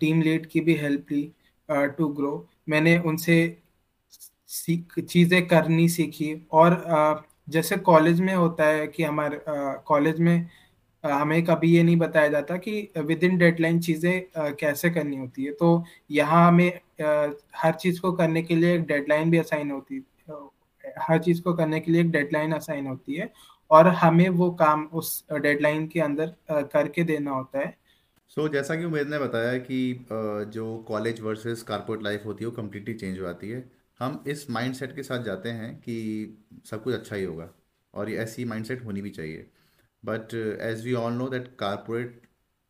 टीम 0.00 0.22
लीड 0.22 0.46
की 0.46 0.60
भी 0.60 0.74
हेल्प 0.76 1.12
ली 1.12 1.30
टू 1.98 2.08
ग्रो 2.08 2.48
मैंने 2.68 2.98
उनसे 3.00 3.36
चीज़ें 4.50 5.46
करनी 5.48 5.88
सीखी। 5.88 6.34
और 6.52 7.24
जैसे 7.50 7.76
कॉलेज 7.88 8.20
में 8.20 8.34
होता 8.34 8.64
है 8.66 8.86
कि 8.86 9.02
हमारे 9.02 9.40
कॉलेज 9.86 10.20
में 10.20 10.48
हमें 11.04 11.42
कभी 11.44 11.70
ये 11.70 11.82
नहीं 11.82 11.96
बताया 11.96 12.28
जाता 12.28 12.56
कि 12.56 12.88
विद 12.98 13.24
इन 13.24 13.36
डेडलाइन 13.38 13.78
चीज़ें 13.80 14.54
कैसे 14.60 14.90
करनी 14.90 15.16
होती 15.16 15.44
है। 15.44 15.52
तो 15.52 15.84
यहाँ 16.10 16.46
हमें 16.48 16.68
हर 17.56 17.72
चीज़ 17.74 18.00
को 18.00 18.12
करने 18.12 18.42
के 18.42 18.54
लिए 18.54 18.74
एक 18.74 18.86
डेडलाइन 18.86 19.30
भी 19.30 19.38
असाइन 19.38 19.70
होती 19.70 19.94
है 19.94 20.04
हर 21.00 21.18
चीज़ 21.18 21.42
को 21.42 21.52
करने 21.54 21.80
के 21.80 21.92
लिए 21.92 22.00
एक 22.00 22.10
डेडलाइन 22.10 22.52
असाइन 22.52 22.86
होती 22.86 23.14
है। 23.14 23.32
और 23.70 23.88
हमें 23.88 24.28
वो 24.28 24.50
काम 24.50 24.84
उस 24.92 25.24
डेडलाइन 25.32 25.86
के 25.86 26.00
अंदर 26.00 26.34
करके 26.50 27.04
देना 27.04 27.30
होता 27.30 27.58
है। 27.58 27.76
सो 28.28 28.46
so, 28.46 28.52
जैसा 28.52 28.76
कि 28.76 28.84
उमेद 28.84 29.08
ने 29.08 29.18
बताया 29.18 29.58
कि 29.58 30.06
जो 30.52 30.76
कॉलेज 30.88 31.20
वर्सेस 31.20 31.62
कारपोरेट 31.62 32.02
लाइफ 32.02 32.24
होती 32.26 32.44
है 32.44 32.50
वो 32.50 32.56
कम्प्लीटली 32.56 32.94
चेंज 32.94 33.18
हो 33.18 33.24
जाती 33.24 33.50
है। 33.50 33.64
हम 34.00 34.22
इस 34.28 34.48
माइंडसेट 34.50 34.94
के 34.96 35.02
साथ 35.02 35.22
जाते 35.24 35.48
हैं 35.48 35.74
कि 35.76 35.96
सब 36.70 36.82
कुछ 36.82 36.94
अच्छा 36.94 37.16
ही 37.16 37.24
होगा 37.24 37.48
और 37.94 38.10
ये 38.10 38.16
ऐसी 38.18 38.44
माइंडसेट 38.44 38.84
होनी 38.84 39.02
भी 39.02 39.10
चाहिए। 39.10 39.46
But 40.02 40.34
as 40.62 40.84
we 40.84 40.92
all 40.94 41.12
know 41.12 41.28
that 41.28 41.48
corporate 41.58 42.20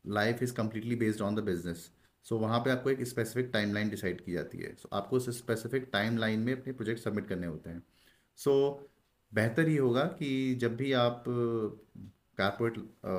life 0.04 0.42
is 0.42 0.52
completely 0.54 0.96
based 0.96 1.20
on 1.20 1.35
the 1.35 1.44
business 1.44 1.90
so 2.26 2.38
वहाँ 2.38 2.59
पे 2.61 2.70
आपको 2.70 2.90
एक 2.90 3.02
स्पेसिफिक 3.06 3.50
टाइमलाइन 3.52 3.88
डिसाइड 3.88 4.20
की 4.20 4.32
जाती 4.32 4.59
है। 4.59 4.74
सो 4.74 4.88
so, 4.88 4.94
आपको 4.94 5.16
उस 5.16 5.38
स्पेसिफिक 5.38 5.88
टाइमलाइन 5.92 6.40
में 6.40 6.52
अपने 6.52 6.72
प्रोजेक्ट 6.72 7.00
सबमिट 7.00 7.28
करने 7.28 7.46
होते 7.46 7.70
हैं। 7.70 7.82
सो 8.38 8.50
so, 8.50 8.95
बेहतर 9.37 9.68
ही 9.68 9.77
होगा 9.77 10.03
कि 10.18 10.55
जब 10.61 10.77
भी 10.77 10.92
आप 10.92 11.25
कारपोरेट 12.38 12.77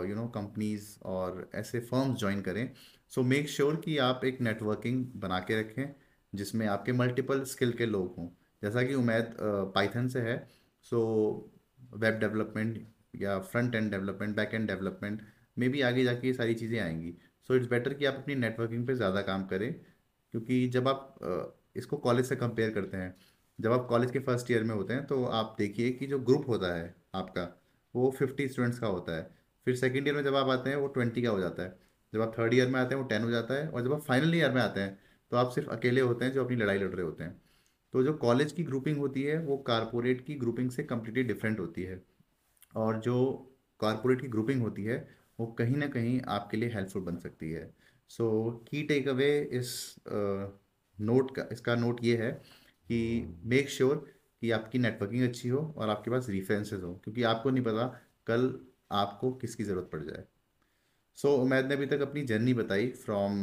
यू 0.09 0.15
नो 0.15 0.27
कंपनीज़ 0.35 0.87
और 1.05 1.49
ऐसे 1.55 1.79
फर्म्स 1.81 2.19
ज्वाइन 2.19 2.41
करें 2.41 2.69
सो 3.11 3.23
मेक 3.23 3.49
श्योर 3.49 3.75
कि 3.85 3.97
आप 3.97 4.25
एक 4.25 4.41
नेटवर्किंग 4.41 5.05
बना 5.15 5.39
के 5.39 5.59
रखें 5.61 5.95
जिसमें 6.33 6.65
आपके 6.67 6.93
मल्टीपल 6.93 7.43
स्किल 7.43 7.71
के 7.73 7.85
लोग 7.85 8.15
हों। 8.17 8.27
जैसा 8.61 8.83
कि 8.83 8.93
उमैद 8.93 9.35
पाइथन 9.75 10.07
से 10.07 10.21
है 10.21 10.37
सो 10.91 10.99
वेब 11.95 12.19
डेवलपमेंट 12.19 12.85
या 13.15 13.39
front 13.41 13.75
end 13.75 13.91
development 13.91 14.35
back 14.35 14.53
end 14.53 14.67
development 14.67 15.21
में 15.57 15.69
भी 15.71 15.81
आगे 15.81 16.03
जाके 16.03 16.27
ये 16.27 16.33
सारी 16.33 16.53
चीज़ें 16.53 16.79
आएँगी। 16.79 17.13
सो 17.49 17.55
इट्स 17.55 17.69
बेटर 17.69 17.93
कि 17.93 18.05
आप 18.05 18.15
अपनी 18.15 18.35
नेटवर्किंग 18.35 18.85
पे 18.87 18.95
ज़्यादा 18.95 19.21
काम 19.21 19.45
करें 19.47 19.73
क्योंकि 20.33 20.67
जब 20.67 20.87
आप 20.87 21.15
uh, 21.19 21.77
इसको 21.77 21.97
कॉलेज 21.97 22.25
से 22.25 22.35
कंपेयर 22.35 22.69
करते 22.71 22.97
हैं 22.97 23.15
जब 23.59 23.71
आप 23.71 23.85
कॉलेज 23.89 24.11
के 24.11 24.19
फ़र्स्ट 24.19 24.51
ईयर 24.51 24.63
में 24.63 24.73
होते 24.75 24.93
हैं 24.93 25.05
तो 25.07 25.23
आप 25.25 25.55
देखिए 25.59 25.91
कि 25.91 26.07
जो 26.07 26.19
ग्रुप 26.19 26.47
होता 26.47 26.73
है 26.75 26.95
आपका, 27.15 27.43
वो 27.93 28.09
फिफ्टी 28.19 28.47
स्टूडेंट्स 28.47 28.79
का 28.79 28.87
होता 28.87 29.15
है। 29.17 29.29
फिर 29.67 29.75
सेकेंड 29.75 30.07
ईयर 30.07 30.15
में 30.15 30.23
जब 30.23 30.35
आप 30.35 30.49
आते 30.49 30.69
हैं, 30.69 30.77
वो 30.77 30.87
ट्वेंटी 30.87 31.21
का 31.21 31.29
हो 31.29 31.39
जाता 31.39 31.63
है। 31.63 31.75
जब 32.13 32.21
आप 32.21 32.33
थर्ड 32.39 32.53
ईयर 32.53 32.67
में 32.67 32.79
आते 32.79 32.95
हैं, 32.95 33.01
वो 33.01 33.07
टेन 33.07 33.23
हो 33.23 33.29
जाता 33.31 33.53
है। 33.53 33.67
और 33.69 33.83
जब 33.83 33.93
आप 33.93 34.01
फाइनल 34.01 34.35
ईयर 34.35 34.51
में 34.51 34.61
आते 34.61 34.81
हैं 34.81 34.97
तो 35.31 35.37
आप 35.37 35.49
सिर्फ़ 35.51 35.69
अकेले 35.69 36.01
होते 36.01 36.25
हैं 36.25 36.31
जो 36.33 36.43
अपनी 36.43 36.55
लड़ाई 36.55 36.77
लड़ 36.77 36.89
रहे 36.89 37.05
होते 37.05 37.23
हैं। 37.23 37.41
तो 37.93 38.03
जो 38.03 38.13
कॉलेज 38.15 38.51
की 38.51 38.63
ग्रुपिंग 38.63 38.97
होती 38.97 39.23
है, 39.23 39.37
वो 39.39 39.57
कारपोरेट 39.57 40.25
की 40.25 40.35
ग्रुपिंग 40.35 40.69
से 40.71 40.83
कम्प्लीटली 40.83 41.23
डिफरेंट 41.23 41.59
होती 41.59 41.83
है। 41.83 42.01
और 42.75 42.99
जो 42.99 43.15
कारपोरेट 43.79 44.21
की 44.21 44.27
ग्रुपिंग 44.27 44.61
होती 44.61 44.83
है, 44.83 45.07
वो 45.39 45.45
कहीं 45.59 45.75
ना 45.75 45.87
कहीं 45.87 46.19
आपके 46.27 46.57
लिए 46.57 46.69
हेल्पफुल 46.69 47.01
बन 47.01 47.17
सकती 47.17 47.51
है। 47.51 47.69
So, 48.09 48.51
key 48.69 48.83
take 48.83 49.07
away 49.07 49.29
is 49.51 49.95
note 50.07 51.35
का, 51.35 51.47
इसका 51.51 51.75
नोट 51.75 52.03
ये 52.03 52.17
है 52.17 52.31
कि 52.89 53.39
मेक 53.45 53.69
श्योर 53.69 53.95
sure 53.95 54.07
कि 54.41 54.51
आपकी 54.51 54.79
नेटवर्किंग 54.79 55.27
अच्छी 55.29 55.49
हो 55.49 55.73
और 55.77 55.89
आपके 55.89 56.11
पास 56.11 56.29
रेफरेंसेस 56.29 56.81
हो 56.83 56.93
क्योंकि 57.03 57.23
आपको 57.23 57.49
नहीं 57.49 57.63
पता 57.63 57.87
कल 58.27 58.59
आपको 58.91 59.31
किसकी 59.33 59.63
ज़रूरत 59.63 59.89
पड़ 59.91 60.03
जाए। 60.03 60.23
सो 61.15 61.27
so, 61.27 61.41
उमैद 61.43 61.65
ने 61.65 61.73
अभी 61.73 61.85
तक 61.85 62.01
अपनी 62.01 62.21
जर्नी 62.21 62.53
बताई 62.53 62.87
from 62.91 63.41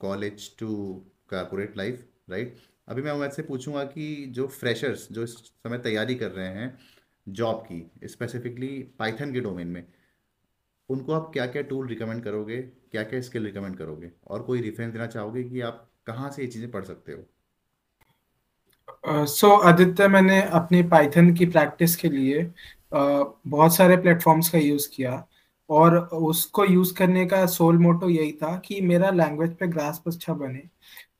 college 0.00 0.56
to 0.58 0.94
corporate 1.28 1.76
life 1.76 2.06
right 2.30 2.56
अभी 2.88 3.02
मैं 3.02 3.12
उमैद 3.12 3.30
से 3.30 3.42
पूछूँगा 3.42 3.84
कि 3.84 4.26
जो 4.26 4.46
फ्रेशर्स 4.48 5.08
जो 5.12 5.22
इस 5.22 5.34
समय 5.36 5.78
तैयारी 5.78 6.14
कर 6.14 6.30
रहे 6.30 6.48
हैं 6.48 6.78
जॉब 7.28 7.66
की 7.72 8.08
स्पेसिफिकली 8.08 8.82
पाइथन 8.98 9.32
के 9.32 9.40
डोमेन 9.40 9.68
में 9.68 9.86
उनको 10.88 11.12
आप 11.12 11.30
क्या 11.32 11.46
क्या 11.46 11.62
टूल 11.62 11.88
रिकमेंड 11.88 12.24
करोगे 12.24 12.62
क्या 12.62 13.02
क्या 13.04 13.20
स्किल 13.20 13.44
रिकमेंड 13.44 13.76
करोगे? 13.76 14.10
और 14.26 14.42
कोई 14.42 14.60
रेफरेंस 14.60 14.92
देना 14.92 15.06
चाहोगे 15.06 15.44
कि 15.44 15.60
आप 15.60 15.90
कहाँ 16.06 16.30
से 16.30 16.42
ये 16.42 16.48
चीज़ें 16.48 16.70
पढ़ 16.70 16.84
सकते 16.84 17.12
हो? 17.12 17.24
सो 19.06 19.50
आदित्य 19.68 20.08
मैंने 20.08 20.40
अपनी 20.42 20.82
पाइथन 20.88 21.32
की 21.34 21.46
प्रैक्टिस 21.46 21.96
के 21.96 22.08
लिए 22.08 22.42
बहुत 22.92 23.74
सारे 23.74 23.96
प्लेटफॉर्म्स 23.96 24.48
का 24.50 24.58
यूज़ 24.58 24.88
किया। 24.94 25.24
और 25.70 25.96
उसको 25.98 26.64
यूज़ 26.64 26.94
करने 26.94 27.24
का 27.26 27.44
सोल 27.46 27.78
मोटो 27.78 28.08
यही 28.08 28.32
था 28.32 28.56
कि 28.64 28.80
मेरा 28.80 29.10
लैंग्वेज 29.10 29.54
पे 29.56 29.66
ग्रास 29.66 30.02
अच्छा 30.06 30.34
बने। 30.34 30.62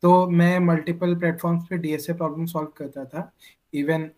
तो 0.02 0.26
मैं 0.30 0.58
मल्टीपल 0.60 1.14
प्लेटफॉर्म्स 1.16 1.66
पे 1.70 1.78
डीएसए 1.78 2.12
प्रॉब्लम 2.12 2.46
सॉल्व 2.46 2.68
करता 2.76 3.04
था। 3.04 3.30
Even 3.74 4.10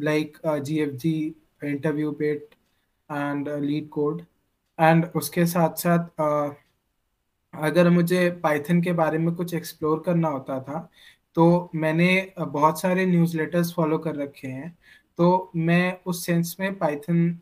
like 0.00 0.38
G 0.46 0.78
F 0.78 0.94
G 0.96 1.12
InterviewBit 2.12 2.54
and 3.10 3.48
LeetCode 3.88 4.22
and 4.78 5.06
उसके 5.16 5.46
साथ 5.46 5.74
साथ 5.78 6.04
uh, 6.20 6.54
अगर 7.54 7.88
मुझे 7.90 8.30
पाइथन 8.42 8.80
के 8.82 8.92
बारे 8.92 9.18
में 9.18 9.34
कुछ 9.34 9.54
एक्सप्लोर 9.54 10.02
करना 10.06 10.28
होता 10.28 10.60
था 10.60 10.88
तो 11.36 11.70
मैंने 11.74 12.10
बहुत 12.38 12.80
सारे 12.80 13.06
न्यूज़लेटर्स 13.06 13.72
फॉलो 13.74 13.98
कर 13.98 14.16
रखे 14.16 14.48
हैं। 14.48 14.76
तो 15.18 15.50
मैं 15.56 15.98
उस 16.06 16.24
सेंस 16.26 16.56
में 16.60 16.78
पाइथन 16.78 17.38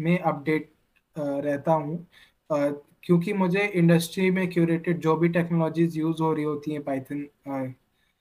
में 0.00 0.18
अपडेट 0.18 0.70
रहता 1.16 1.72
हूँ। 1.72 2.06
क्योंकि 2.50 3.32
मुझे 3.32 3.66
इंडस्ट्री 3.66 4.30
में 4.30 4.48
क्यूरेटेड 4.50 5.00
जो 5.00 5.16
भी 5.16 5.28
टेक्नोलॉजीज़ 5.28 5.98
यूज़ 5.98 6.22
हो 6.22 6.32
रही 6.32 6.44
होती 6.44 6.72
हैं 6.72 6.82
पाइथन 6.84 7.26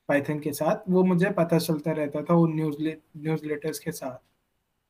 पाइथन 0.09 0.39
के 0.39 0.51
साथ, 0.53 0.89
वो 0.89 1.03
मुझे 1.03 1.29
पता 1.31 1.57
चलता 1.57 1.91
रहता 1.91 2.21
था 2.21 2.35
न्यूज़ 2.49 2.77
न्यूज़ 3.17 3.45
लेटर्स 3.45 3.79
के 3.79 3.91
साथ। 3.91 4.17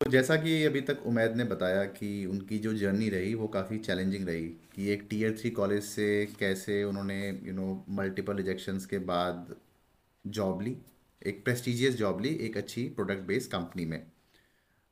तो 0.02 0.10
जैसा 0.12 0.36
कि 0.36 0.64
अभी 0.64 0.82
तक 0.82 1.02
उमैद 1.06 1.36
ने 1.38 1.44
बताया 1.44 1.84
कि 1.86 2.26
उनकी 2.26 2.58
जो 2.60 2.74
जर्नी 2.74 3.10
रही, 3.10 3.34
वो 3.34 3.48
काफ़ी 3.48 3.78
चैलेंजिंग 3.80 4.28
रही, 4.28 4.48
कि 4.76 4.90
एक 4.90 5.08
टीयर 5.10 5.36
थ्री 5.42 5.50
कॉलेज 5.52 5.84
से 5.84 6.26
कैसे 6.40 6.84
उन्होंने 6.84 7.18
यू 7.44 7.54
नो 7.54 7.86
मल्टीपल 7.90 8.36
रिजेक्शंस 8.36 8.86
के 8.86 9.00
बाद 9.00 9.56
जॉब 10.26 10.62
ली 10.62 10.78
एक 11.22 11.44
प्रेस्टिजियस 11.44 11.96
जॉब 11.96 12.22
ली 12.22 12.30
एक 12.38 12.58
अच्छी 12.58 12.88
प्रोडक्ट 12.90 13.22
बेस्ड 13.24 13.52
कंपनी 13.52 13.86
में। 13.86 14.06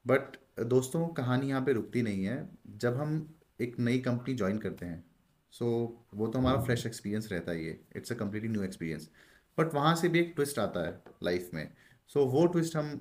बट 0.05 0.37
दोस्तों 0.65 1.07
कहानी 1.07 1.49
यहाँ 1.49 1.61
पे 1.61 1.73
रुकती 1.73 2.01
नहीं 2.01 2.23
है। 2.23 2.37
जब 2.77 2.95
हम 2.95 3.35
एक 3.61 3.79
नई 3.79 3.99
कंपनी 3.99 4.33
ज्वाइन 4.35 4.57
करते 4.57 4.85
हैं 4.85 5.03
सो 5.53 5.65
so, 5.65 6.17
वो 6.17 6.27
तो 6.27 6.39
हमारा 6.39 6.61
फ्रेश 6.61 6.85
एक्सपीरियंस 6.85 7.31
रहता 7.31 7.51
ही 7.51 7.65
है। 7.65 7.79
It's 7.95 8.11
a 8.11 8.15
completely 8.15 8.49
new 8.49 8.63
experience 8.63 9.09
but 9.57 9.73
वहाँ 9.73 9.95
से 9.95 10.09
भी 10.09 10.19
एक 10.19 10.31
ट्विस्ट 10.35 10.59
आता 10.59 10.85
है 10.87 11.01
लाइफ 11.23 11.49
में। 11.53 11.69
सो 12.07 12.19
so, 12.19 12.27
वो 12.27 12.45
ट्विस्ट 12.47 12.75
हम 12.75 12.91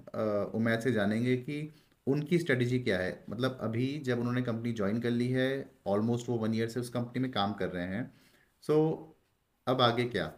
उमैद 0.55 0.81
से 0.81 0.93
जानेंगे 0.93 1.37
कि 1.37 1.75
उनकी 2.07 2.39
स्ट्रेटजी 2.39 2.79
क्या 2.79 2.99
है। 2.99 3.25
मतलब 3.31 3.59
अभी 3.63 3.87
जब 3.99 4.19
उन्होंने 4.19 4.43
कंपनी 4.43 4.73
ज्वाइन 4.73 5.01
कर 5.01 5.11
ली 5.11 5.29
है 5.29 5.49
ऑलमोस्ट 5.87 6.29
वो 6.29 6.37
वन 6.39 6.55
ईयर 6.55 6.69
से 6.69 6.81
उस 6.81 6.89
कंपनी 6.89 7.23
में 7.23 7.31
काम 7.31 7.53
कर 7.53 7.69
रहे 7.69 7.87
हैं। 7.87 8.11
सो 8.63 8.75
so, 8.75 9.71
अब 9.71 9.81
आगे 9.81 10.05
क्या? 10.05 10.33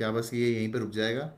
क्या 0.00 0.10
बस 0.10 0.30
ये 0.34 0.50
यहीं 0.50 0.72
पे 0.72 0.78
रुक 0.78 0.90
जाएगा 0.90 1.32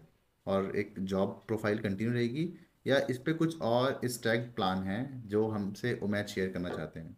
और 0.47 0.77
एक 0.77 0.95
जॉब 0.99 1.45
प्रोफ़ाइल 1.47 1.79
कंटिन्यू 1.79 2.15
रहेगी? 2.15 2.55
या 2.87 3.01
इस 3.11 3.19
पे 3.19 3.33
कुछ 3.33 3.61
और 3.61 4.01
स्ट्रैक 4.05 4.53
प्लान 4.57 4.79
है 4.79 5.29
जो 5.29 5.49
हमसे 5.49 6.01
उमेद 6.03 6.27
शेयर 6.27 6.49
करना 6.49 6.69
चाहते 6.69 7.01
हैं? 7.01 7.17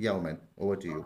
या 0.00 0.12
Umaid 0.12 0.38
over 0.58 0.76
to 0.76 0.88
you 0.88 1.04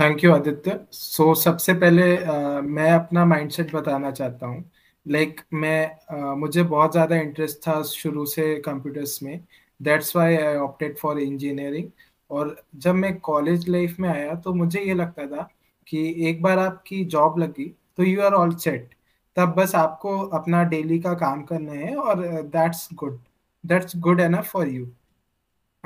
thank 0.00 0.24
you 0.24 0.32
Aditya 0.32 0.86
so 0.92 1.34
सबसे 1.34 1.74
पहले 1.74 2.16
uh, 2.16 2.62
मैं 2.62 2.92
अपना 2.92 3.24
माइंडसेट 3.24 3.74
बताना 3.74 4.10
चाहता 4.10 4.46
हूँ। 4.46 4.70
लाइक 5.08 5.34
like, 5.34 5.46
मैं 5.52 5.96
uh, 6.14 6.38
मुझे 6.38 6.62
बहुत 6.62 6.92
ज़्यादा 6.92 7.16
इंटरेस्ट 7.16 7.58
था 7.58 7.82
शुरू 7.82 8.26
से 8.26 8.60
कंप्यूटर्स 8.60 9.22
में। 9.22 9.44
That's 9.82 10.16
why 10.16 10.36
I 10.36 10.56
opted 10.56 10.98
for 10.98 11.18
engineering 11.18 11.90
और 12.30 12.62
जब 12.76 12.94
मैं 12.94 13.20
कॉलेज 13.20 13.68
लाइफ 13.68 14.00
में 14.00 14.08
आया 14.08 14.34
तो 14.34 14.54
मुझे 14.54 14.80
ये 14.80 14.94
लगता 14.94 15.26
था 15.26 15.50
कि 15.86 16.28
एक 16.28 16.42
बार 16.42 16.58
आपकी 16.58 17.04
जॉब 17.04 17.38
लगी 17.38 17.77
तो 17.98 18.04
यू 18.04 18.22
आर 18.22 18.32
ऑल 18.32 18.54
सेट 18.54 18.94
तब 19.36 19.48
बस 19.48 19.74
आपको 19.74 20.18
अपना 20.18 20.62
डेली 20.64 20.98
का 20.98 21.14
काम 21.14 21.42
करना 21.42 21.72
है 21.72 21.96
और 21.96 22.42
that's 22.42 22.88
good 22.94 23.20
that's 23.66 23.96
good 23.96 24.20
enough 24.20 24.50
for 24.50 24.68
you 24.68 24.86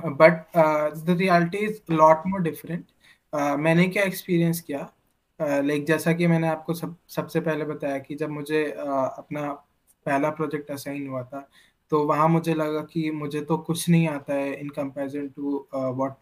but 0.05 0.46
the 0.96 1.11
reality 1.11 1.59
is 1.59 1.81
lot 1.90 2.22
more 2.27 2.40
different 2.40 2.85
मैंने 3.35 3.88
क्या 3.88 4.03
एक्सपीरियंस 4.03 4.61
किया? 4.61 4.92
लाइक 5.42 5.64
uh, 5.64 5.70
like, 5.70 5.87
जैसा 5.87 6.12
कि 6.12 6.27
मैंने 6.27 6.48
आपको 6.48 6.75
सब 6.75 6.96
सबसे 7.09 7.40
पहले 7.40 7.64
बताया 7.64 7.98
कि 7.98 8.14
जब 8.14 8.31
मुझे 8.31 8.75
uh, 8.79 9.11
अपना 9.18 9.53
पहला 10.07 10.31
प्रोजेक्ट 10.31 10.70
असाइन 10.70 11.09
हुआ 11.09 11.22
था 11.22 11.48
तो 11.90 12.05
वहाँ 12.05 12.29
मुझे 12.29 12.55
लगा 12.55 12.81
कि 12.81 13.11
मुझे 13.11 13.40
तो 13.40 13.59
कुछ 13.59 13.88
नहीं 13.88 14.09
आता 14.09 14.35
है 14.35 14.55
in 14.55 14.68
comparison 14.68 15.29
to 15.29 15.68
what 15.75 16.14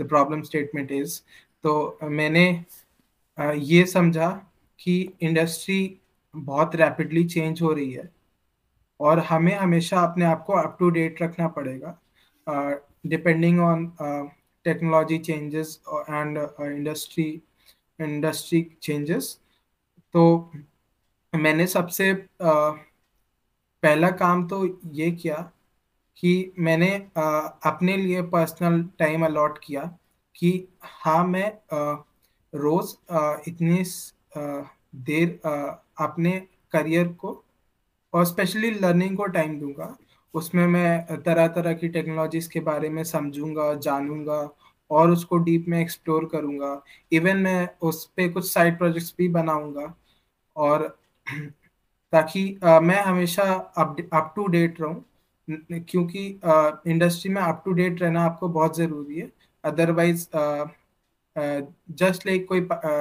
the 0.00 0.08
problem 0.08 0.42
statement 0.42 0.92
is 0.92 1.20
तो 1.62 1.98
मैंने 2.02 2.64
uh, 3.40 3.54
ये 3.56 3.86
समझा 3.86 4.50
कि 4.78 5.12
इंडस्ट्री 5.20 6.00
बहुत 6.36 6.76
रैपिडली 6.76 7.24
चेंज 7.24 7.62
हो 7.62 7.72
रही 7.72 7.92
है 7.92 8.12
और 9.00 9.18
हमें 9.18 9.54
हमेशा 9.54 10.00
अपने 10.00 10.24
आप 10.24 10.44
को 10.46 10.52
अप 10.52 10.76
टू 10.80 10.90
डेट 10.90 11.22
रखना 11.22 11.48
पड़ेगा। 11.48 11.98
Depending 13.06 13.60
on 13.60 13.86
technology 14.64 15.18
changes 15.18 15.82
and 16.10 16.38
industry 16.60 17.42
industry 18.00 18.62
changes 18.82 19.40
तो 20.12 20.52
मैंने 21.34 21.66
सबसे 21.66 22.12
पहला 22.42 24.10
काम 24.10 24.48
तो 24.48 24.80
ये 24.92 25.10
किया 25.10 25.50
कि 26.16 26.52
मैंने 26.58 26.90
अपने 27.66 27.96
लिए 27.96 28.22
पर्सनल 28.22 28.82
टाइम 28.98 29.24
अलॉट 29.24 29.58
किया 29.64 29.98
कि 30.34 30.68
हाँ 30.82 31.24
मैं 31.24 31.52
रोज़ 32.52 32.94
इतनी 33.48 33.84
देर 34.36 35.28
अपने 36.04 36.30
करियर 36.72 37.08
को 37.20 37.42
और 38.12 38.24
स्पेशली 38.26 38.70
लर्निंग 38.70 39.16
को 39.16 39.26
टाइम 39.36 39.58
दूँगा। 39.60 39.96
उसमें 40.34 40.66
मैं 40.66 41.22
तरह 41.22 41.46
तरह 41.48 41.72
की 41.74 41.88
टेक्नोलॉजीज़ 41.88 42.48
के 42.50 42.60
बारे 42.60 42.88
में 42.88 43.02
समझूँगा 43.04 43.72
जानूँगा 43.86 44.40
और 44.90 45.10
उसको 45.10 45.36
डीप 45.38 45.64
में 45.68 45.80
एक्सप्लोर 45.80 46.24
करूँगा। 46.32 46.80
इवन 47.12 47.36
मैं 47.38 47.68
उस 47.88 48.04
पर 48.16 48.32
कुछ 48.32 48.52
साइड 48.52 48.78
प्रोजेक्ट्स 48.78 49.14
भी 49.18 49.28
बनाऊँगा 49.28 49.92
और 50.56 50.86
ताकि 52.12 52.58
आ, 52.64 52.80
मैं 52.80 53.02
हमेशा 53.02 53.42
अप 53.78 53.96
अप 54.12 54.32
टू 54.36 54.46
डेट 54.48 54.80
रहूँ। 54.80 55.04
क्योंकि 55.48 56.26
इंडस्ट्री 56.90 57.32
में 57.32 57.40
अप 57.42 57.62
टू 57.64 57.72
डेट 57.72 58.00
रहना 58.02 58.22
आपको 58.24 58.48
बहुत 58.48 58.76
ज़रूरी 58.76 59.18
है। 59.20 59.30
अदरवाइज़ 59.64 60.26
जस्ट 61.36 62.26
लाइक 62.26 62.46
कोई 62.48 62.60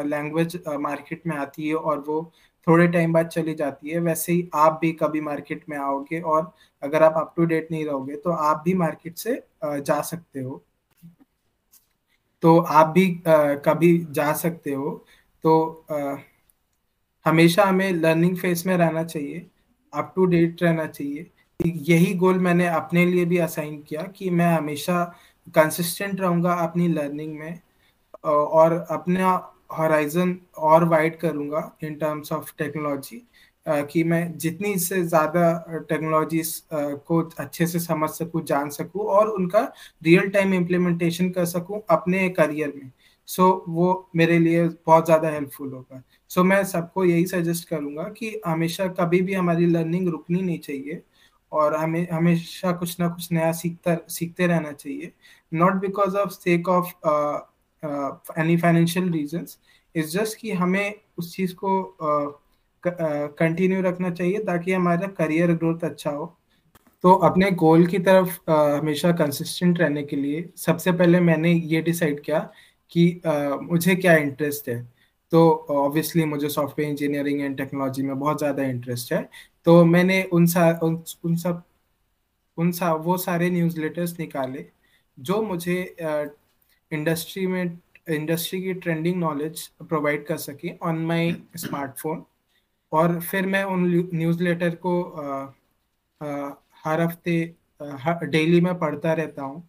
लैंग्वेज 0.10 0.60
मार्केट 0.80 1.22
में 1.28 1.36
आती 1.38 1.68
है 1.68 1.76
और 1.76 2.00
वो 2.08 2.22
थोड़े 2.68 2.88
टाइम 2.88 3.14
बाद 3.14 3.28
चली 3.28 3.54
जाती 3.56 3.90
है, 3.90 4.00
वैसे 4.00 4.34
ही 4.34 4.50
आप 4.56 4.78
भी 4.82 4.92
कभी 4.94 5.22
मार्केट 5.22 5.64
में 5.70 5.78
आओगे 5.78 6.20
और 6.22 6.52
अगर 6.84 7.04
आप 7.04 7.14
अप 7.18 7.34
टू 7.38 7.46
डेट 7.46 7.68
नहीं 7.72 7.86
रहोगे 7.86 8.16
तो 8.18 8.32
आप 8.32 8.62
भी 8.66 8.74
मार्केट 8.76 9.18
से 9.18 9.42
जा 9.66 10.02
सकते 10.02 10.42
हो। 10.42 10.64
तो 12.44 12.58
आप 12.60 12.88
भी 12.88 13.06
कभी 13.26 13.98
जा 14.12 14.32
सकते 14.34 14.72
हो। 14.72 14.92
तो 15.44 15.86
हमेशा 17.26 17.64
हमें 17.64 17.92
लर्निंग 17.92 18.38
फ़ेज़ 18.38 18.68
में 18.68 18.76
रहना 18.78 19.04
चाहिए 19.04 19.46
अप 19.94 20.12
टू 20.16 20.26
डेट 20.26 20.64
रहना 20.64 20.86
चाहिए। 20.88 21.30
यही 21.60 22.14
गोल 22.16 22.40
मैंने 22.40 22.68
अपने 22.68 23.06
लिए 23.06 23.26
भी 23.26 23.38
असाइन 23.40 23.82
किया 23.82 24.02
कि 24.16 24.30
मैं 24.30 24.52
हमेशा 24.54 25.04
कंसिस्टेंट 25.56 26.22
रहूँगा 26.22 26.54
अपनी 26.64 26.88
लर्निंग 26.88 27.38
में। 27.40 27.60
और 28.24 28.74
अपना 28.92 29.32
हॉराइजन 29.78 30.38
और 30.58 30.84
वाइड 30.84 31.18
करूँगा 31.20 31.72
इन 31.84 31.96
टर्म्स 31.96 32.32
ऑफ़ 32.32 32.52
टेक्नोलॉजी 32.58 33.26
कि 33.66 34.04
मैं 34.04 34.38
जितनी 34.38 34.78
से 34.80 35.02
ज़्यादा 35.04 35.52
टेक्नोलॉजीज़ 35.90 36.60
को 37.08 37.22
अच्छे 37.40 37.68
से 37.68 37.80
समझ 37.80 38.10
सकूँ 38.10 38.44
जान 38.46 38.70
सकूँ 38.70 39.06
और 39.08 39.30
उनका 39.30 39.62
रियल 40.04 40.30
टाइम 40.30 40.54
इम्प्लीमेंटेशन 40.54 41.30
कर 41.30 41.46
सकूँ 41.46 41.82
अपने 41.90 42.28
करियर 42.30 42.74
में। 42.76 42.92
सो 43.28 43.44
so, 43.44 43.70
वो 43.70 44.10
मेरे 44.16 44.38
लिए 44.40 44.68
बहुत 44.86 45.06
ज़्यादा 45.06 45.30
हेल्पफुल 45.30 45.72
होगा। 45.74 46.02
सो 46.32 46.42
so, 46.42 46.48
मैं 46.48 46.64
सबको 46.64 47.06
यही 47.06 47.26
सजेस्ट 47.26 47.68
करूँगा 47.70 48.04
कि 48.10 48.42
हमेशा 48.48 48.88
कभी 49.00 49.22
भी 49.22 49.34
हमारी 49.34 49.66
लर्निंग 49.66 50.08
रुकनी 50.08 50.42
नहीं 50.42 50.60
चाहिए 50.60 51.02
और 51.52 51.76
हमें 51.76 52.08
हमेशा 52.12 52.72
कुछ 52.74 53.00
ना 53.00 53.08
कुछ 53.08 53.32
नया 53.32 53.52
सीखता 53.54 53.96
सीखते 54.10 54.48
रहना 54.48 54.72
चाहिए। 54.72 55.12
Not 55.52 55.74
because 55.74 56.16
of 56.18 56.30
sake 56.32 56.70
of 56.70 56.92
any 57.84 58.58
financial 58.58 59.10
reasons 59.12 59.58
is 59.96 60.18
just 60.18 60.38
कि 60.38 60.52
हमें 60.52 60.94
उस 61.18 61.36
चीज़ 61.36 61.54
को 61.56 61.98
कंटिन्यू 62.84 63.80
uh, 63.80 63.84
uh, 63.84 63.92
रखना 63.92 64.10
चाहिए 64.10 64.40
ताकि 64.44 64.72
हमारा 64.74 65.08
करियर 65.18 65.52
ग्रोथ 65.54 65.84
अच्छा 65.84 66.10
हो। 66.10 66.26
तो 67.04 67.14
अपने 67.28 67.52
गोल 67.52 67.86
की 67.88 68.00
तरफ़ 68.00 68.38
uh, 68.52 68.80
हमेशा 68.80 69.12
कंसिस्टेंट 69.12 69.80
रहने 69.80 70.04
के 70.04 70.16
लिए 70.16 70.50
सबसे 70.58 70.92
पहले 70.92 71.20
मैंने 71.20 71.54
ये 71.54 71.82
डिसाइड 71.82 72.20
किया 72.22 72.40
कि 72.92 73.22
uh, 73.28 73.60
मुझे 73.62 73.96
क्या 73.96 74.16
इंटरेस्ट 74.18 74.70
है। 74.70 74.82
तो 75.32 75.66
ऑब्वियसली 75.70 76.26
मुझे 76.26 76.50
सॉफ्टवेयर 76.50 76.90
इंजीनियरिंग 76.90 77.42
एंड 77.42 77.58
टेक्नोलॉजी 77.58 78.04
में 78.04 78.20
बहुत 78.20 78.38
ज़्यादा 78.38 78.64
इंटरेस्ट 78.64 79.14
है। 79.14 79.30
तो 79.66 79.84
मैंने 79.86 80.24
उन 80.34 80.46
सा 80.46 80.70
उन, 80.84 81.04
उन 81.26 81.36
सब 81.36 81.64
उन 82.58 82.72
सा 82.72 82.94
वो 82.94 83.18
सारे 83.18 83.50
न्यूज़लेटर्स 83.50 84.20
निकाले 84.20 84.66
जो 85.18 85.42
मुझे 85.42 85.96
इंडस्ट्री 86.94 87.48
में 87.48 87.80
इंडस्ट्री 88.10 88.62
की 88.62 88.74
ट्रेंडिंग 88.74 89.16
नॉलेज 89.16 89.68
प्रोवाइड 89.90 90.26
कर 90.26 90.38
सके 90.38 90.78
ऑन 90.84 90.98
माय 91.06 91.32
स्मार्टफ़ोन 91.58 92.24
और 92.92 93.20
फिर 93.22 93.46
मैं 93.46 93.64
उन 93.64 93.86
न्यूज़लेटर 94.14 94.76
को 94.76 95.02
आ, 95.04 95.54
आ, 96.22 96.52
हर 96.86 97.02
हफ़्ते 97.02 97.56
डेली 98.28 98.62
में 98.62 98.78
पढ़ता 98.80 99.14
रहता 99.14 99.44
हूँ 99.44 99.68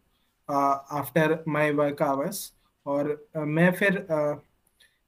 आफ्टर 0.48 1.44
माय 1.48 1.70
वर्क 1.72 2.02
आवर्स 2.02 2.52
और 2.86 3.28
मैं 3.36 3.70
फिर 3.72 4.06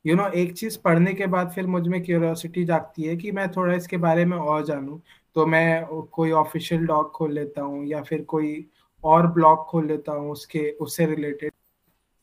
यू 0.05 0.15
नो 0.17 0.29
एक 0.31 0.53
चीज़ 0.55 0.79
पढ़ने 0.79 1.13
के 1.15 1.27
बाद 1.27 1.51
फिर 1.53 1.67
मुझमें 1.67 2.03
क्यूरोसिटी 2.05 2.65
जागती 2.65 3.03
है 3.03 3.17
कि 3.17 3.33
मैं 3.33 3.51
थोड़ा 3.53 3.75
इसके 3.75 3.97
बारे 3.97 4.25
में 4.25 4.37
और 4.37 4.65
जानूँ। 4.65 5.01
तो 5.37 5.47
मैं 5.47 5.85
कोई 6.13 6.31
ऑफिशियल 6.33 6.87
डॉग 6.87 7.11
खोल 7.13 7.33
लेता 7.33 7.63
हूँ 7.63 7.85
या 7.87 8.03
फिर 8.03 8.23
कोई 8.25 8.67
और 9.05 9.27
ब्लॉग 9.27 9.65
खोल 9.67 9.87
लेता 9.87 10.13
हूँ 10.13 10.31
उसके 10.33 10.71
उससे 10.81 11.07
रिलेटेड 11.07 11.53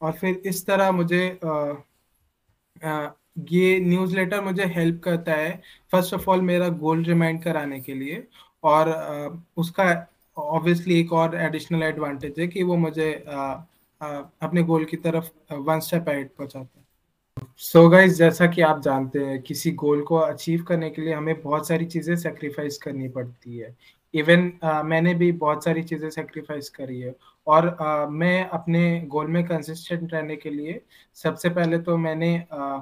और 0.03 0.11
फिर 0.11 0.41
इस 0.45 0.65
तरह 0.65 0.91
मुझे 0.91 1.39
आ, 1.45 1.73
आ, 2.83 3.09
ये 3.51 3.79
न्यूज़लेटर 3.79 4.41
मुझे 4.41 4.65
हेल्प 4.65 5.01
करता 5.03 5.33
है 5.33 5.61
फ़र्स्ट 5.91 6.13
ऑफ़ 6.13 6.29
ऑल 6.29 6.41
मेरा 6.41 6.69
गोल 6.69 7.03
रिमाइंड 7.03 7.43
कराने 7.43 7.79
के 7.81 7.93
लिए 7.93 8.27
और 8.63 8.89
आ, 8.89 9.29
उसका 9.57 10.07
ऑब्वियसली 10.37 10.99
एक 10.99 11.13
और 11.13 11.35
एडिशनल 11.35 11.83
एडवांटेज 11.83 12.39
है 12.39 12.47
कि 12.47 12.63
वो 12.63 12.75
मुझे 12.77 13.25
आ, 13.29 13.39
आ, 14.01 14.21
अपने 14.41 14.63
गोल 14.63 14.85
की 14.85 14.97
तरफ़ 14.97 15.53
वन 15.53 15.79
स्टेप 15.79 16.09
एड 16.09 16.29
पहुंचाता 16.29 16.79
है। 16.79 16.83
सो 17.57 17.83
so 17.83 17.91
गाइज़ 17.91 18.17
जैसा 18.17 18.47
कि 18.47 18.61
आप 18.61 18.81
जानते 18.81 19.19
हैं 19.19 19.41
किसी 19.41 19.71
गोल 19.71 20.01
को 20.01 20.15
अचीव 20.15 20.63
करने 20.63 20.89
के 20.89 21.01
लिए 21.01 21.13
हमें 21.13 21.41
बहुत 21.41 21.67
सारी 21.67 21.85
चीज़ें 21.85 22.15
सेक्रीफाइस 22.15 22.77
करनी 22.77 23.07
पड़ती 23.09 23.57
है। 23.57 23.75
इवन 24.13 24.51
uh, 24.65 24.83
मैंने 24.83 25.13
भी 25.13 25.31
बहुत 25.31 25.63
सारी 25.63 25.83
चीज़ें 25.83 26.09
सेक्रीफाइस 26.09 26.69
करी 26.69 26.99
है। 26.99 27.15
और 27.47 27.67
आ, 27.81 28.05
मैं 28.07 28.49
अपने 28.49 29.01
गोल 29.01 29.27
में 29.27 29.43
कंसिस्टेंट 29.47 30.13
रहने 30.13 30.35
के 30.35 30.49
लिए 30.49 30.81
सबसे 31.13 31.49
पहले 31.49 31.79
तो 31.79 31.97
मैंने 31.97 32.35
आ, 32.51 32.81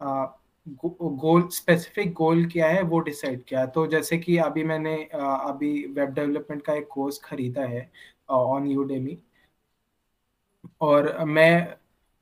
आ, 0.00 0.26
गोल 0.66 1.48
स्पेसिफिक 1.48 2.12
गोल 2.12 2.44
क्या 2.50 2.68
है 2.68 2.82
वो 2.82 3.00
डिसाइड 3.00 3.44
किया। 3.44 3.66
तो 3.66 3.86
जैसे 3.86 4.18
कि 4.18 4.36
अभी 4.38 4.64
मैंने 4.64 5.08
आ, 5.14 5.34
अभी 5.36 5.86
वेब 5.86 6.10
डेवलपमेंट 6.10 6.62
का 6.62 6.74
एक 6.74 6.88
कोर्स 6.88 7.18
खरीदा 7.24 7.62
है 7.62 7.90
ऑन 8.30 8.66
यूडेमी 8.66 9.18
और 10.80 11.24
मैं 11.24 11.76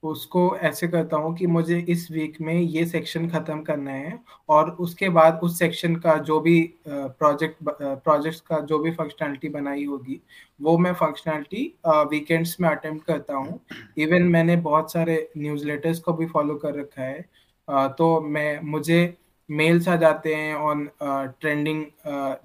उसको 0.06 0.40
ऐसे 0.58 0.88
करता 0.88 1.16
हूँ 1.16 1.34
कि 1.36 1.46
मुझे 1.46 1.78
इस 1.88 2.10
वीक 2.12 2.40
में 2.40 2.54
ये 2.54 2.84
सेक्शन 2.86 3.28
खत्म 3.28 3.60
करना 3.62 3.90
है 3.90 4.18
और 4.48 4.70
उसके 4.80 5.08
बाद 5.08 5.40
उस 5.42 5.58
सेक्शन 5.58 5.96
का 5.96 6.16
जो 6.20 6.38
भी 6.40 6.60
प्रोजेक्ट 6.88 7.56
प्रोजेक्ट्स 7.68 8.40
का 8.40 8.60
जो 8.62 8.78
भी 8.78 8.90
फंक्शनैलिटी 8.92 9.48
बनाई 9.48 9.84
होगी, 9.84 10.20
वो 10.60 10.76
मैं 10.78 10.92
फंक्शनैलिटी 10.94 11.72
वीकेंड्स 11.86 12.56
में 12.60 12.68
अटेम्प्ट 12.68 13.06
करता 13.06 13.34
हूँ। 13.34 13.60
इवन 13.98 14.22
मैंने 14.28 14.56
बहुत 14.62 14.92
सारे 14.92 15.28
न्यूज़ 15.36 15.66
लेटर्स 15.66 15.98
को 15.98 16.12
भी 16.12 16.26
फॉलो 16.26 16.54
कर 16.56 16.74
रखा 16.74 17.02
है। 17.02 17.20
तो 17.68 18.20
मैं, 18.20 18.60
मुझे 18.62 19.16
मेल्स 19.48 19.88
आ 19.88 19.96
जाते 19.96 20.34
हैं 20.34 20.54
on 20.56 20.88
trending 21.02 21.84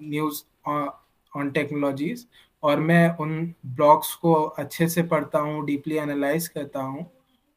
news 0.03 0.43
on 1.33 1.49
technologies 1.51 2.25
और 2.63 2.79
मैं 2.79 3.17
उन 3.17 3.31
ब्लॉग्स 3.67 4.13
को 4.15 4.33
अच्छे 4.33 4.87
से 4.89 5.03
पढ़ता 5.03 5.39
हूँ 5.39 5.65
डीपली 5.65 5.95
एनालाइज 5.97 6.47
करता 6.47 6.81
हूँ। 6.81 7.05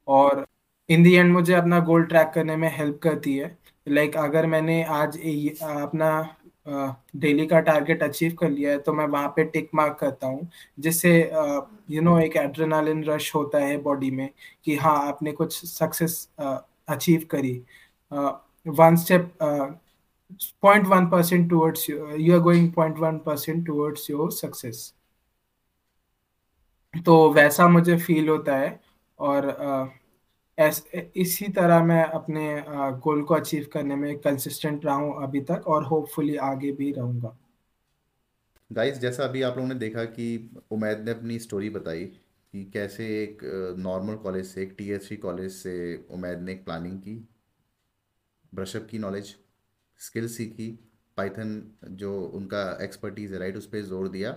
और 0.08 0.46
इन 0.88 1.02
दी 1.02 1.14
एंड 1.14 1.32
मुझे 1.32 1.54
अपना 1.54 1.78
गोल 1.80 2.04
ट्रैक 2.04 2.30
करने 2.34 2.56
में 2.56 2.68
हेल्प 2.76 2.98
करती 3.02 3.36
है। 3.36 3.56
लाइक 3.86 4.10
like, 4.10 4.24
अगर 4.24 4.46
मैंने 4.46 4.82
आज 4.84 5.18
अपना 5.62 6.36
डेली 6.66 7.46
का 7.46 7.58
टारगेट 7.60 8.02
अचीव 8.02 8.34
कर 8.40 8.50
लिया 8.50 8.70
है 8.70 8.78
तो 8.78 8.92
मैं 8.92 9.06
वहाँ 9.06 9.28
पे 9.36 9.44
टिक 9.44 9.68
मार्क 9.74 9.96
करता 10.00 10.26
हूँ। 10.26 10.48
जिससे 10.80 11.12
यू 11.90 12.02
नो 12.02 12.18
एक 12.20 12.36
एड्रेनालिन 12.36 13.02
रश 13.04 13.34
होता 13.34 13.58
है 13.58 13.76
बॉडी 13.82 14.10
में 14.10 14.28
कि 14.64 14.76
हाँ 14.76 14.96
आपने 15.08 15.32
कुछ 15.32 15.64
सक्सेस 15.66 16.28
अचीव 16.40 17.26
करी। 17.30 17.54
One 18.66 18.96
step 18.96 19.32
point 20.62 20.86
one 20.86 21.06
percent 21.10 21.48
towards 21.50 21.88
you 21.90 22.34
are 22.34 22.40
going 22.40 22.72
point 22.72 22.98
one 22.98 23.18
percent 23.26 23.64
towards 23.66 24.10
your 24.10 24.30
success 24.32 24.92
तो 26.94 27.32
वैसा 27.32 27.66
मुझे 27.68 27.96
फील 27.98 28.28
होता 28.28 28.56
है। 28.56 28.68
और 29.24 29.48
ऐसे 30.58 31.10
इसी 31.16 31.48
तरह 31.52 31.84
मैं 31.84 32.04
अपने 32.04 32.44
गोल 33.00 33.22
को 33.22 33.34
अचीव 33.34 33.66
करने 33.72 33.96
में 33.96 34.16
कंसिस्टेंट 34.18 34.84
रहा 34.84 34.94
हूँ 34.94 35.22
अभी 35.22 35.40
तक 35.40 35.66
और 35.66 35.84
होपफुली 35.84 36.36
आगे 36.48 36.72
भी 36.72 36.92
रहूँगा। 36.92 37.36
गाइस 38.70 38.98
जैसा 38.98 39.24
अभी 39.24 39.42
आप 39.42 39.56
लोगों 39.56 39.68
ने 39.68 39.74
देखा 39.74 40.04
कि 40.04 40.26
उमैद 40.70 41.00
ने 41.00 41.10
अपनी 41.10 41.38
स्टोरी 41.38 41.70
बताई 41.70 42.04
कि 42.04 42.64
कैसे 42.64 43.06
एक 43.22 43.40
नॉर्मल 43.78 44.16
कॉलेज 44.16 44.46
से, 44.46 44.62
एक 44.62 44.74
टी 44.78 45.16
कॉलेज 45.16 45.52
से 45.52 46.06
उमैद 46.10 46.40
ने 46.40 46.52
एक 46.52 46.64
प्लानिंग 46.64 46.98
की 46.98 47.16
ब्रशअप 48.52 48.86
की 48.90 48.98
नॉलेज 48.98 49.34
स्किल 50.00 50.28
सीखी 50.28 50.70
पाइथन 51.16 51.50
जो 51.92 52.12
उनका 52.34 52.62
एक्सपर्टीज़ 52.82 53.32
है 53.32 53.38
राइट 53.38 53.56
उस 53.56 53.66
पर 53.66 53.82
ज़ोर 53.82 54.08
दिया 54.08 54.36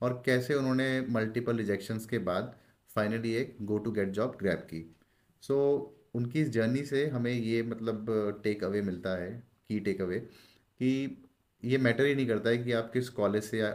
और 0.00 0.22
कैसे 0.26 0.54
उन्होंने 0.54 0.88
मल्टीपल 1.10 1.56
रिजेक्शंस 1.56 2.06
के 2.06 2.18
बाद 2.28 2.54
फाइनली 2.98 3.34
एक 3.34 3.56
go 3.62 3.78
to 3.78 3.92
get 3.92 4.10
job 4.12 4.36
grab 4.40 4.58
की। 4.70 4.84
सो 5.42 5.54
so, 5.54 6.16
उनकी 6.16 6.40
इस 6.40 6.48
जर्नी 6.50 6.84
से 6.86 7.06
हमें 7.08 7.32
ये 7.32 7.62
मतलब 7.64 8.06
टेक 8.44 8.62
अवे 8.64 8.80
मिलता 8.82 9.10
है 9.16 9.30
की 9.68 9.80
टेक 9.80 10.00
अवे 10.02 10.18
कि 10.18 11.24
ये 11.62 11.78
मैटर 11.78 12.04
ही 12.04 12.14
नहीं 12.14 12.26
करता 12.26 12.50
है 12.50 12.58
कि 12.58 12.72
आप 12.72 12.90
किस 12.92 13.08
कॉलेज 13.10 13.44
से 13.44 13.58
या 13.58 13.68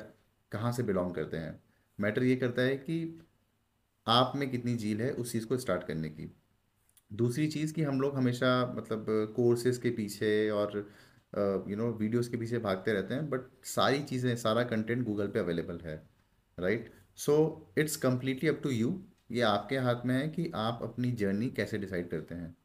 कहाँ 0.51 0.71
से 0.71 0.83
बिलोंग 0.83 1.13
करते 1.15 1.37
हैं। 1.37 1.61
मैटर 1.99 2.23
ये 2.23 2.35
करता 2.35 2.61
है 2.61 2.75
कि 2.77 2.97
आप 4.07 4.33
में 4.35 4.49
कितनी 4.51 4.75
झील 4.75 5.01
है 5.01 5.11
उस 5.13 5.31
चीज़ 5.31 5.45
को 5.47 5.57
स्टार्ट 5.57 5.83
करने 5.83 6.09
की। 6.09 6.29
दूसरी 7.11 7.47
चीज़ 7.47 7.73
कि 7.73 7.83
हम 7.83 8.01
लोग 8.01 8.15
हमेशा 8.15 8.49
मतलब 8.77 9.05
कोर्सेज 9.35 9.77
के 9.77 9.89
पीछे 9.91 10.49
और 10.51 10.77
यू 11.69 11.75
नो 11.77 11.91
वीडियोस 11.93 12.27
के 12.27 12.37
पीछे 12.37 12.59
भागते 12.59 12.93
रहते 12.93 13.13
हैं 13.13 13.29
बट 13.29 13.49
सारी 13.67 14.03
चीज़ें 14.03 14.35
सारा 14.37 14.63
कंटेंट 14.65 15.03
गूगल 15.05 15.27
पे 15.27 15.39
अवेलेबल 15.39 15.79
है 15.85 15.95
right 16.57 16.91
so 17.17 17.35
it's 17.77 17.95
completely 17.97 18.49
up 18.49 18.59
to 18.63 18.69
you 18.71 18.89
ये 19.29 19.41
आपके 19.41 19.77
हाथ 19.77 20.05
में 20.05 20.15
है 20.15 20.27
कि 20.29 20.51
आप 20.55 20.79
अपनी 20.83 21.11
जर्नी 21.11 21.49
कैसे 21.49 21.77
डिसाइड 21.77 22.09
करते 22.09 22.35
हैं। 22.35 22.55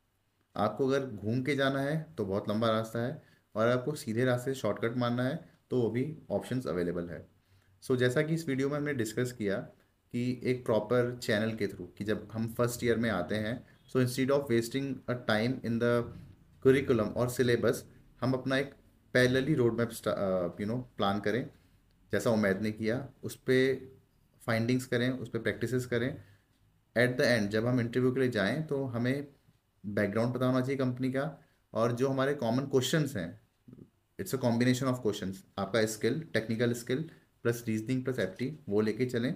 आपको 0.57 0.87
अगर 0.89 1.07
घूम 1.07 1.43
के 1.43 1.55
जाना 1.57 1.81
है 1.81 1.97
तो 2.19 2.25
बहुत 2.25 2.49
लंबा 2.49 2.71
रास्ता 2.71 2.99
है 2.99 3.23
और 3.55 3.69
आपको 3.69 3.95
सीधे 3.95 4.25
रास्ते 4.25 4.55
शॉर्टकट 4.55 4.97
मारना 4.97 5.23
है 5.23 5.39
तो 5.71 5.81
वो 5.81 5.91
भी 5.91 6.17
ऑप्शंस 6.31 6.67
अवेलेबल 6.67 7.09
है। 7.09 7.27
सो 7.83 7.95
so, 7.95 8.01
जैसा 8.01 8.23
कि 8.23 8.35
इस 8.35 8.49
वीडियो 8.49 8.69
में 8.69 8.77
हमने 8.77 8.95
डिस्कस 8.95 9.33
किया 9.33 9.57
कि 10.15 10.41
एक 10.45 10.65
प्रॉपर 10.65 11.19
चैनल 11.23 11.55
के 11.57 11.67
थ्रू 11.67 11.87
कि 11.99 12.05
जब 12.05 12.29
हम 12.33 12.49
फ़र्स्ट 12.49 12.85
ईयर 12.85 12.97
में 12.97 13.11
आते 13.11 13.35
हैं 13.35 13.67
so 13.93 14.01
instead 14.01 14.31
of 14.31 14.53
wasting 14.53 14.95
a 15.09 15.13
time 15.29 15.55
in 15.65 15.79
the 15.79 15.83
curriculum 16.63 17.09
और 17.09 17.29
सिलेबस 17.31 17.85
हम 18.21 18.33
अपना 18.33 18.57
एक 18.57 18.73
parallelly 19.15 19.55
road 19.55 19.79
map 19.79 20.57
you 20.61 20.67
know 20.67 20.77
plan 20.97 21.21
करें। 21.21 21.45
जैसा 22.13 22.31
उमैद 22.31 22.61
ने 22.63 22.73
किया 22.73 23.07
उस 23.25 23.37
पर 23.37 23.91
फाइंडिंग्स 24.43 24.87
करें 24.87 25.11
उस 25.11 25.29
पर 25.29 25.39
प्रैक्टिस 25.39 25.87
करें 25.87 26.11
एट 26.97 27.17
द 27.19 27.21
एंड 27.21 27.49
जब 27.51 27.67
हम 27.67 27.81
इंटरव्यू 27.81 28.13
के 28.13 28.21
लिए 28.21 28.31
जाएँ 28.31 28.63
तो 28.63 28.85
हमें 28.87 29.27
बैकग्राउंड 29.85 30.35
पता 30.35 30.47
होना 30.47 30.61
चाहिए 30.61 30.77
कंपनी 30.77 31.11
का, 31.13 31.39
और 31.73 31.93
जो 31.93 32.09
हमारे 32.09 32.35
कॉमन 32.35 32.67
क्वेश्चन 32.67 33.07
हैं 33.17 33.41
it's 34.19 34.35
a 34.35 34.39
combination 34.39 34.87
of 34.87 35.01
question 35.03 35.35
आपका 35.59 35.85
skill 35.87 36.21
technical 36.35 36.73
skill 36.75 37.03
plus 37.45 37.63
reasoning 37.67 38.05
plus 38.05 38.19
apti 38.19 38.51
वो 38.69 38.81
लेके 38.81 39.07
चलें, 39.07 39.35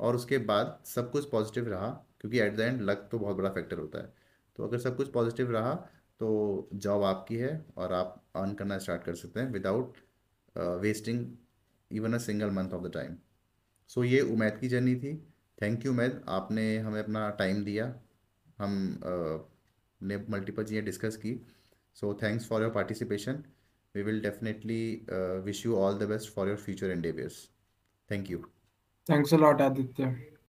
और 0.00 0.16
उसके 0.16 0.38
बाद 0.40 0.78
सब 0.86 1.10
कुछ 1.12 1.28
पॉजिटिव 1.30 1.68
रहा, 1.68 1.88
क्योंकि 2.20 2.38
एट 2.40 2.56
द 2.56 2.60
एंड 2.60 2.80
लक 2.82 3.08
तो 3.12 3.18
बहुत 3.18 3.36
बड़ा 3.36 3.50
फैक्टर 3.50 3.78
होता 3.78 3.98
है। 3.98 4.12
तो 4.58 4.66
अगर 4.66 4.78
सब 4.78 4.96
कुछ 4.96 5.12
पॉजिटिव 5.12 5.50
रहा 5.52 5.74
तो 6.20 6.68
जॉब 6.74 7.02
आपकी 7.04 7.36
है, 7.36 7.64
और 7.76 7.92
आप 7.92 8.22
अर्न 8.36 8.52
करना 8.54 8.78
स्टार्ट 8.78 9.04
कर 9.04 9.14
सकते 9.14 9.40
हैं 9.40 9.50
without 9.52 9.96
wasting 10.56 11.26
even 11.90 12.14
a 12.14 12.18
single 12.20 12.50
month 12.50 12.70
of 12.70 12.82
the 12.82 12.92
time 12.94 13.16
so 13.90 14.04
ये 14.04 14.20
उमैद 14.22 14.58
की 14.58 14.68
जर्नी 14.68 14.94
थी। 14.96 15.12
थैंक 15.62 15.84
यू 15.86 15.92
मैद 15.92 16.22
आपने 16.28 16.62
हमें 16.78 16.98
अपना 17.02 17.28
टाइम 17.38 17.64
दिया। 17.64 17.84
हम 18.58 18.72
ने 20.00 20.16
मल्टीपल 20.30 20.64
चीज़ें 20.64 20.84
डिस्कस 20.84 21.16
की। 21.16 21.34
So 21.96 22.14
thanks 22.22 22.46
for 22.48 22.62
your 22.62 22.70
participation 22.72 23.42
we 23.94 24.02
will 24.02 24.20
definitely 24.22 24.82
wish 25.44 25.64
you 25.66 25.76
all 25.76 25.98
the 25.98 26.08
best 26.08 26.34
for 26.34 26.48
your 26.48 26.56
future 26.58 26.90
endeavours 26.90 27.48
thank 28.10 28.30
you 28.30 28.38
thanks 29.06 29.34
a 29.34 29.36
lot 29.36 29.60
Aditya 29.60 30.14